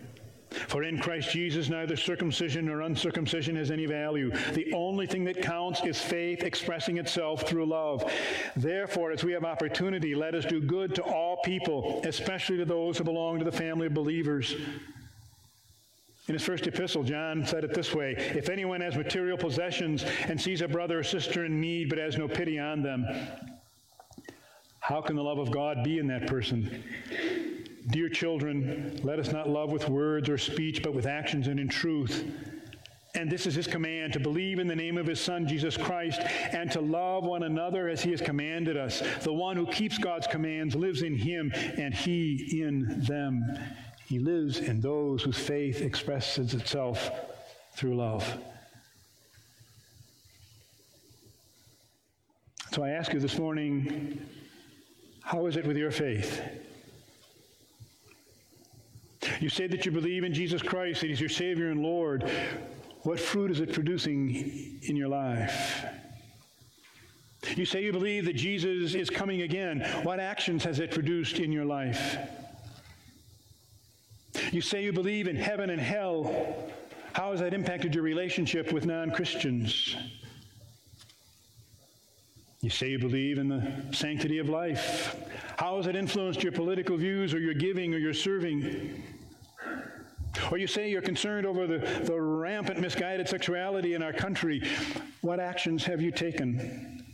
For 0.50 0.84
in 0.84 0.98
Christ 0.98 1.32
Jesus, 1.32 1.70
neither 1.70 1.96
circumcision 1.96 2.66
nor 2.66 2.82
uncircumcision 2.82 3.58
has 3.58 3.70
any 3.72 3.86
value. 3.86 4.32
The 4.54 4.74
only 4.74 5.06
thing 5.06 5.24
that 5.26 5.42
counts 5.42 5.84
is 5.84 6.02
faith 6.02 6.44
expressing 6.44 6.98
itself 6.98 7.48
through 7.48 7.66
love. 7.66 8.12
Therefore, 8.56 9.12
as 9.12 9.24
we 9.24 9.34
have 9.34 9.44
opportunity, 9.44 10.16
let 10.16 10.34
us 10.34 10.46
do 10.46 10.62
good 10.62 10.96
to 10.96 11.04
all 11.04 11.42
people, 11.44 12.02
especially 12.06 12.58
to 12.58 12.66
those 12.66 12.98
who 12.98 13.04
belong 13.04 13.38
to 13.40 13.46
the 13.46 13.52
family 13.52 13.88
of 13.88 13.94
believers. 13.94 14.56
In 16.28 16.34
his 16.34 16.44
first 16.44 16.66
epistle, 16.66 17.04
John 17.04 17.46
said 17.46 17.64
it 17.64 17.74
this 17.74 17.94
way 17.94 18.16
If 18.18 18.50
anyone 18.50 18.82
has 18.82 18.96
material 18.96 19.38
possessions 19.38 20.04
and 20.28 20.42
sees 20.42 20.62
a 20.62 20.68
brother 20.68 21.00
or 21.00 21.04
sister 21.04 21.46
in 21.46 21.62
need 21.62 21.90
but 21.90 22.00
has 22.00 22.18
no 22.18 22.28
pity 22.28 22.58
on 22.58 22.82
them, 22.82 23.06
how 24.80 25.02
can 25.02 25.16
the 25.16 25.24
love 25.24 25.38
of 25.38 25.52
God 25.52 25.84
be 25.84 26.00
in 26.00 26.08
that 26.08 26.28
person? 26.28 26.84
Dear 27.88 28.10
children, 28.10 29.00
let 29.04 29.20
us 29.20 29.32
not 29.32 29.48
love 29.48 29.72
with 29.72 29.88
words 29.88 30.28
or 30.28 30.40
speech, 30.40 30.82
but 30.82 30.96
with 30.96 31.06
actions 31.06 31.48
and 31.48 31.60
in 31.60 31.68
truth. 31.68 32.26
And 33.14 33.32
this 33.32 33.46
is 33.46 33.56
his 33.56 33.68
command 33.68 34.12
to 34.14 34.20
believe 34.20 34.60
in 34.60 34.68
the 34.68 34.76
name 34.76 34.98
of 34.98 35.06
his 35.06 35.22
Son, 35.22 35.48
Jesus 35.48 35.78
Christ, 35.78 36.20
and 36.52 36.70
to 36.72 36.82
love 36.82 37.24
one 37.24 37.44
another 37.44 37.88
as 37.88 38.02
he 38.02 38.12
has 38.12 38.20
commanded 38.20 38.76
us. 38.76 39.02
The 39.22 39.32
one 39.32 39.56
who 39.56 39.68
keeps 39.68 39.98
God's 39.98 40.28
commands 40.28 40.76
lives 40.76 41.02
in 41.02 41.16
him, 41.16 41.52
and 41.78 41.94
he 41.94 42.62
in 42.62 43.02
them. 43.02 43.44
He 44.08 44.20
lives 44.20 44.60
in 44.60 44.82
those 44.82 45.24
whose 45.24 45.38
faith 45.38 45.82
expresses 45.82 46.54
itself 46.54 47.10
through 47.76 47.96
love. 47.96 48.38
So 52.72 52.84
I 52.84 52.90
ask 52.90 53.14
you 53.14 53.20
this 53.20 53.38
morning 53.40 54.22
how 55.22 55.48
is 55.48 55.58
it 55.58 55.66
with 55.66 55.78
your 55.78 55.92
faith? 55.92 56.42
You 59.40 59.50
say 59.50 59.66
that 59.68 59.86
you 59.86 59.92
believe 59.92 60.24
in 60.24 60.34
Jesus 60.34 60.62
Christ, 60.62 61.02
that 61.02 61.08
He's 61.08 61.20
your 61.20 61.30
Savior 61.30 61.72
and 61.72 61.82
Lord. 61.82 62.30
What 63.02 63.20
fruit 63.20 63.50
is 63.50 63.60
it 63.60 63.74
producing 63.74 64.80
in 64.84 64.96
your 64.96 65.08
life? 65.08 65.84
You 67.56 67.66
say 67.66 67.84
you 67.84 67.92
believe 67.92 68.26
that 68.26 68.36
Jesus 68.36 68.94
is 68.94 69.10
coming 69.10 69.42
again. 69.42 69.82
What 70.04 70.20
actions 70.20 70.64
has 70.64 70.80
it 70.80 70.92
produced 70.92 71.40
in 71.40 71.52
your 71.52 71.66
life? 71.66 72.18
You 74.52 74.62
say 74.62 74.84
you 74.84 74.92
believe 74.92 75.28
in 75.28 75.36
heaven 75.36 75.70
and 75.70 75.82
hell. 75.82 76.34
How 77.14 77.32
has 77.32 77.40
that 77.40 77.54
impacted 77.54 77.96
your 77.96 78.04
relationship 78.04 78.72
with 78.72 78.86
non 78.86 79.12
Christians? 79.12 79.96
You 82.62 82.70
say 82.70 82.90
you 82.90 83.00
believe 83.00 83.38
in 83.38 83.48
the 83.48 83.72
sanctity 83.92 84.40
of 84.40 84.50
life. 84.50 85.16
How 85.58 85.78
has 85.78 85.88
it 85.88 85.96
influenced 85.96 86.42
your 86.42 86.52
political 86.52 86.98
views 86.98 87.34
or 87.34 87.40
your 87.40 87.54
giving 87.54 87.94
or 87.94 87.98
your 87.98 88.14
serving? 88.14 89.04
Or 90.52 90.58
you 90.58 90.68
say 90.68 90.90
you're 90.90 91.02
concerned 91.02 91.46
over 91.46 91.68
the, 91.68 91.78
the 92.04 92.20
rampant 92.20 92.80
misguided 92.80 93.30
sexuality 93.30 93.94
in 93.94 94.04
our 94.04 94.14
country. 94.14 94.64
What 95.22 95.40
actions 95.40 95.86
have 95.86 96.02
you 96.02 96.12
taken? 96.12 97.05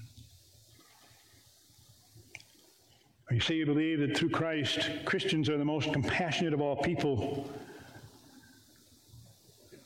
Or 3.32 3.34
you 3.34 3.40
say 3.40 3.56
you 3.56 3.66
believe 3.66 4.00
that 4.00 4.18
through 4.18 4.32
Christ, 4.32 4.90
Christians 5.06 5.48
are 5.48 5.58
the 5.58 5.64
most 5.64 5.94
compassionate 5.94 6.54
of 6.54 6.60
all 6.60 6.76
people. 6.76 7.50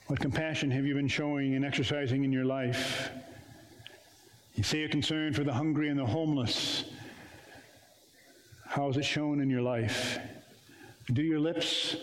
What 0.07 0.19
compassion 0.19 0.71
have 0.71 0.83
you 0.83 0.95
been 0.95 1.07
showing 1.07 1.53
and 1.53 1.63
exercising 1.63 2.23
in 2.23 2.31
your 2.31 2.43
life? 2.43 3.11
You 4.55 4.63
say 4.63 4.79
you're 4.79 4.89
concerned 4.89 5.35
for 5.35 5.43
the 5.43 5.53
hungry 5.53 5.89
and 5.89 5.99
the 5.99 6.05
homeless. 6.07 6.85
How 8.65 8.89
is 8.89 8.97
it 8.97 9.05
shown 9.05 9.39
in 9.39 9.47
your 9.51 9.61
life? 9.61 10.17
Do 11.13 11.21
your 11.21 11.39
lips 11.39 11.97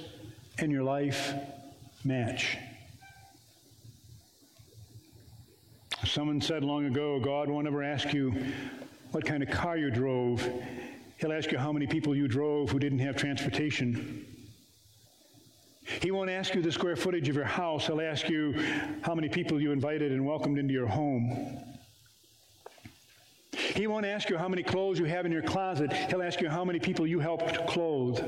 and 0.61 0.71
your 0.71 0.85
life 0.85 1.35
match? 2.05 2.57
Someone 6.07 6.41
said 6.41 6.63
long 6.63 6.85
ago, 6.85 7.19
God 7.19 7.49
won't 7.49 7.67
ever 7.67 7.83
ask 7.83 8.13
you 8.13 8.33
what 9.11 9.25
kind 9.27 9.43
of 9.43 9.51
car 9.51 9.77
you 9.77 9.91
drove. 9.91 10.49
He'll 11.23 11.33
ask 11.33 11.53
you 11.53 11.59
how 11.59 11.71
many 11.71 11.87
people 11.87 12.17
you 12.17 12.27
drove 12.27 12.71
who 12.71 12.81
didn't 12.81 12.99
have 12.99 13.15
transportation. 13.15 14.27
He 16.01 16.11
won't 16.11 16.31
ask 16.31 16.53
you 16.53 16.63
the 16.63 16.73
square 16.73 16.97
footage 16.97 17.29
of 17.29 17.37
your 17.37 17.45
house. 17.45 17.87
He'll 17.87 18.01
ask 18.01 18.29
you 18.29 18.61
how 19.03 19.15
many 19.15 19.29
people 19.29 19.63
you 19.63 19.71
invited 19.71 20.11
and 20.11 20.27
welcomed 20.27 20.59
into 20.59 20.75
your 20.75 20.89
home. 20.89 21.63
He 23.53 23.87
won't 23.87 24.05
ask 24.05 24.31
you 24.31 24.37
how 24.37 24.49
many 24.49 24.65
clothes 24.65 24.99
you 24.99 25.05
have 25.05 25.25
in 25.25 25.31
your 25.31 25.43
closet. 25.43 25.93
He'll 25.93 26.23
ask 26.23 26.41
you 26.41 26.49
how 26.49 26.65
many 26.65 26.81
people 26.81 27.07
you 27.07 27.21
helped 27.21 27.69
clothe. 27.69 28.21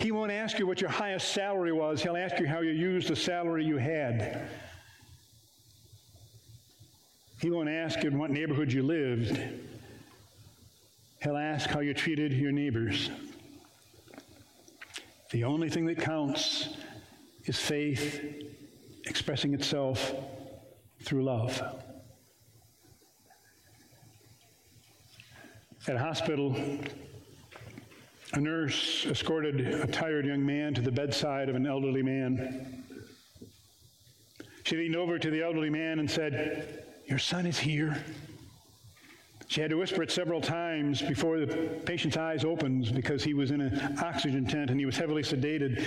He 0.00 0.10
won't 0.10 0.32
ask 0.32 0.58
you 0.58 0.66
what 0.66 0.80
your 0.80 0.90
highest 0.90 1.32
salary 1.32 1.72
was. 1.72 2.02
He'll 2.02 2.16
ask 2.16 2.40
you 2.40 2.46
how 2.48 2.58
you 2.58 2.72
used 2.72 3.06
the 3.06 3.14
salary 3.14 3.64
you 3.64 3.76
had. 3.76 4.48
He 7.40 7.52
won't 7.52 7.68
ask 7.68 8.02
in 8.02 8.18
what 8.18 8.30
neighborhood 8.30 8.72
you 8.72 8.82
lived. 8.82 9.40
He'll 11.26 11.36
ask 11.36 11.68
how 11.70 11.80
you 11.80 11.92
treated 11.92 12.32
your 12.34 12.52
neighbors. 12.52 13.10
The 15.32 15.42
only 15.42 15.68
thing 15.68 15.84
that 15.86 15.98
counts 15.98 16.68
is 17.46 17.58
faith 17.58 18.24
expressing 19.06 19.52
itself 19.52 20.14
through 21.02 21.24
love. 21.24 21.60
At 25.88 25.96
a 25.96 25.98
hospital, 25.98 26.54
a 28.34 28.40
nurse 28.40 29.04
escorted 29.06 29.66
a 29.66 29.86
tired 29.88 30.26
young 30.26 30.46
man 30.46 30.74
to 30.74 30.80
the 30.80 30.92
bedside 30.92 31.48
of 31.48 31.56
an 31.56 31.66
elderly 31.66 32.04
man. 32.04 32.84
She 34.62 34.76
leaned 34.76 34.94
over 34.94 35.18
to 35.18 35.28
the 35.28 35.42
elderly 35.42 35.70
man 35.70 35.98
and 35.98 36.08
said, 36.08 36.84
Your 37.08 37.18
son 37.18 37.46
is 37.46 37.58
here. 37.58 38.00
She 39.48 39.60
had 39.60 39.70
to 39.70 39.76
whisper 39.76 40.02
it 40.02 40.10
several 40.10 40.40
times 40.40 41.00
before 41.02 41.38
the 41.38 41.46
patient's 41.84 42.16
eyes 42.16 42.44
opened 42.44 42.92
because 42.94 43.22
he 43.22 43.32
was 43.32 43.52
in 43.52 43.60
an 43.60 43.98
oxygen 43.98 44.44
tent 44.44 44.70
and 44.70 44.80
he 44.80 44.86
was 44.86 44.96
heavily 44.96 45.22
sedated 45.22 45.84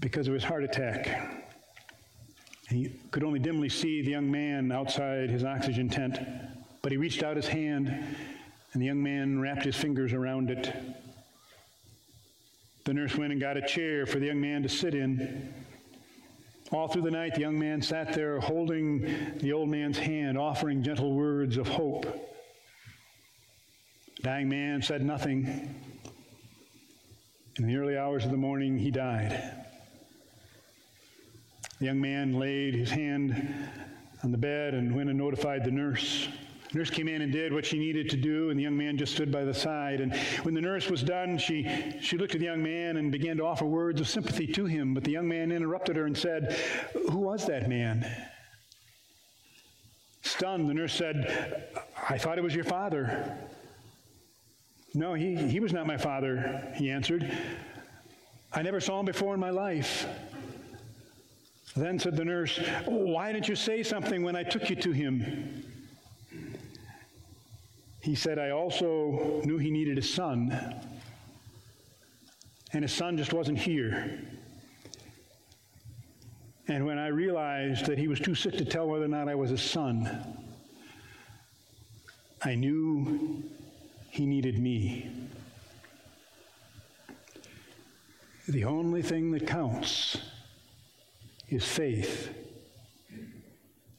because 0.00 0.28
of 0.28 0.34
his 0.34 0.44
heart 0.44 0.62
attack. 0.62 1.46
He 2.68 2.92
could 3.10 3.24
only 3.24 3.38
dimly 3.38 3.68
see 3.68 4.02
the 4.02 4.10
young 4.10 4.30
man 4.30 4.70
outside 4.70 5.30
his 5.30 5.42
oxygen 5.42 5.88
tent, 5.88 6.18
but 6.82 6.92
he 6.92 6.98
reached 6.98 7.22
out 7.22 7.36
his 7.36 7.48
hand 7.48 7.88
and 8.72 8.82
the 8.82 8.86
young 8.86 9.02
man 9.02 9.40
wrapped 9.40 9.64
his 9.64 9.76
fingers 9.76 10.12
around 10.12 10.50
it. 10.50 10.72
The 12.84 12.94
nurse 12.94 13.16
went 13.16 13.32
and 13.32 13.40
got 13.40 13.56
a 13.56 13.62
chair 13.62 14.06
for 14.06 14.18
the 14.18 14.26
young 14.26 14.40
man 14.40 14.62
to 14.62 14.68
sit 14.68 14.94
in. 14.94 15.52
All 16.72 16.88
through 16.88 17.02
the 17.02 17.10
night, 17.10 17.34
the 17.34 17.40
young 17.40 17.58
man 17.58 17.82
sat 17.82 18.12
there 18.12 18.38
holding 18.38 19.38
the 19.38 19.52
old 19.52 19.68
man's 19.68 19.98
hand, 19.98 20.38
offering 20.38 20.82
gentle 20.82 21.14
words 21.14 21.56
of 21.56 21.66
hope. 21.66 22.29
Dying 24.22 24.50
man 24.50 24.82
said 24.82 25.02
nothing. 25.02 25.74
In 27.58 27.66
the 27.66 27.76
early 27.76 27.96
hours 27.96 28.26
of 28.26 28.30
the 28.30 28.36
morning, 28.36 28.76
he 28.76 28.90
died. 28.90 29.40
The 31.78 31.86
young 31.86 32.02
man 32.02 32.38
laid 32.38 32.74
his 32.74 32.90
hand 32.90 33.54
on 34.22 34.30
the 34.30 34.36
bed 34.36 34.74
and 34.74 34.94
went 34.94 35.08
and 35.08 35.18
notified 35.18 35.64
the 35.64 35.70
nurse. 35.70 36.28
The 36.70 36.78
nurse 36.78 36.90
came 36.90 37.08
in 37.08 37.22
and 37.22 37.32
did 37.32 37.54
what 37.54 37.64
she 37.64 37.78
needed 37.78 38.10
to 38.10 38.18
do, 38.18 38.50
and 38.50 38.58
the 38.58 38.62
young 38.62 38.76
man 38.76 38.98
just 38.98 39.14
stood 39.14 39.32
by 39.32 39.44
the 39.44 39.54
side. 39.54 40.02
And 40.02 40.14
when 40.42 40.52
the 40.52 40.60
nurse 40.60 40.90
was 40.90 41.02
done, 41.02 41.38
she, 41.38 41.66
she 42.02 42.18
looked 42.18 42.34
at 42.34 42.40
the 42.40 42.46
young 42.46 42.62
man 42.62 42.98
and 42.98 43.10
began 43.10 43.38
to 43.38 43.46
offer 43.46 43.64
words 43.64 44.02
of 44.02 44.08
sympathy 44.08 44.46
to 44.48 44.66
him. 44.66 44.92
But 44.92 45.04
the 45.04 45.12
young 45.12 45.28
man 45.28 45.50
interrupted 45.50 45.96
her 45.96 46.04
and 46.04 46.16
said, 46.16 46.58
Who 47.08 47.18
was 47.18 47.46
that 47.46 47.70
man? 47.70 48.06
Stunned, 50.20 50.68
the 50.68 50.74
nurse 50.74 50.92
said, 50.92 51.70
I 52.10 52.18
thought 52.18 52.36
it 52.36 52.44
was 52.44 52.54
your 52.54 52.64
father. 52.64 53.38
No, 54.94 55.14
he, 55.14 55.36
he 55.36 55.60
was 55.60 55.72
not 55.72 55.86
my 55.86 55.96
father, 55.96 56.72
he 56.74 56.90
answered. 56.90 57.30
I 58.52 58.62
never 58.62 58.80
saw 58.80 58.98
him 58.98 59.06
before 59.06 59.34
in 59.34 59.40
my 59.40 59.50
life. 59.50 60.06
Then 61.76 61.98
said 62.00 62.16
the 62.16 62.24
nurse, 62.24 62.58
Why 62.86 63.32
didn't 63.32 63.48
you 63.48 63.54
say 63.54 63.84
something 63.84 64.24
when 64.24 64.34
I 64.34 64.42
took 64.42 64.68
you 64.68 64.76
to 64.76 64.90
him? 64.90 65.64
He 68.02 68.16
said, 68.16 68.38
I 68.38 68.50
also 68.50 69.40
knew 69.44 69.58
he 69.58 69.70
needed 69.70 69.98
a 69.98 70.02
son, 70.02 70.74
and 72.72 72.82
his 72.82 72.92
son 72.92 73.16
just 73.16 73.32
wasn't 73.32 73.58
here. 73.58 74.20
And 76.66 76.86
when 76.86 76.98
I 76.98 77.08
realized 77.08 77.86
that 77.86 77.98
he 77.98 78.08
was 78.08 78.18
too 78.18 78.34
sick 78.34 78.56
to 78.58 78.64
tell 78.64 78.88
whether 78.88 79.04
or 79.04 79.08
not 79.08 79.28
I 79.28 79.34
was 79.34 79.50
his 79.50 79.62
son, 79.62 80.08
I 82.42 82.54
knew 82.54 83.44
he 84.10 84.26
needed 84.26 84.58
me. 84.58 85.08
The 88.48 88.64
only 88.64 89.02
thing 89.02 89.30
that 89.30 89.46
counts 89.46 90.18
is 91.48 91.64
faith 91.64 92.34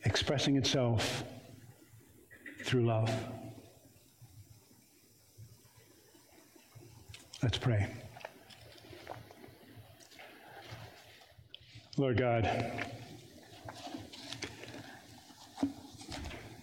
expressing 0.04 0.58
itself 0.58 1.24
through 2.64 2.86
love. 2.86 3.12
Let's 7.42 7.58
pray. 7.58 7.88
Lord 11.98 12.18
God, 12.18 12.50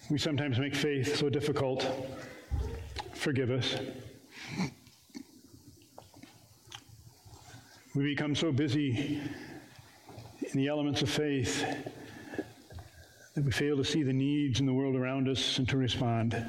we 0.09 0.17
sometimes 0.17 0.59
make 0.59 0.75
faith 0.75 1.15
so 1.15 1.29
difficult. 1.29 1.85
Forgive 3.19 3.51
us. 3.51 3.75
We 7.93 8.03
become 8.05 8.33
so 8.33 8.49
busy 8.53 9.19
in 10.41 10.57
the 10.57 10.67
elements 10.69 11.01
of 11.01 11.09
faith 11.09 11.65
that 13.35 13.43
we 13.43 13.51
fail 13.51 13.75
to 13.75 13.83
see 13.83 14.03
the 14.03 14.13
needs 14.13 14.61
in 14.61 14.65
the 14.65 14.71
world 14.71 14.95
around 14.95 15.27
us 15.27 15.57
and 15.57 15.67
to 15.67 15.75
respond. 15.75 16.41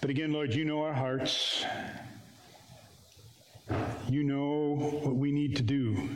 But 0.00 0.10
again, 0.10 0.32
Lord, 0.32 0.54
you 0.54 0.64
know 0.64 0.80
our 0.82 0.94
hearts. 0.94 1.64
You 4.08 4.22
know 4.22 5.00
what 5.02 5.16
we 5.16 5.32
need 5.32 5.56
to 5.56 5.62
do. 5.64 6.08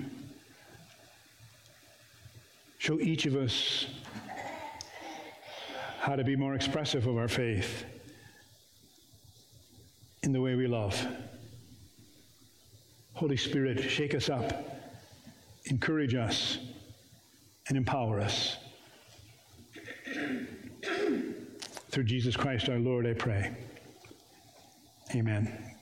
Show 2.79 3.01
each 3.01 3.27
of 3.27 3.35
us 3.35 3.87
how 5.99 6.15
to 6.15 6.23
be 6.23 6.37
more 6.37 6.55
expressive 6.55 7.09
of 7.09 7.17
our 7.17 7.27
faith 7.27 7.87
in 10.23 10.33
the 10.33 10.41
way 10.41 10.55
we 10.55 10.67
love. 10.67 11.07
Holy 13.15 13.37
Spirit, 13.37 13.83
shake 13.91 14.15
us 14.15 14.29
up, 14.29 14.53
encourage 15.67 16.15
us, 16.15 16.59
and 17.69 17.77
empower 17.77 18.21
us. 18.21 18.57
Through 21.91 22.05
Jesus 22.05 22.37
Christ 22.37 22.69
our 22.69 22.79
Lord, 22.79 23.07
I 23.07 23.15
pray. 23.15 23.55
Amen. 25.15 25.80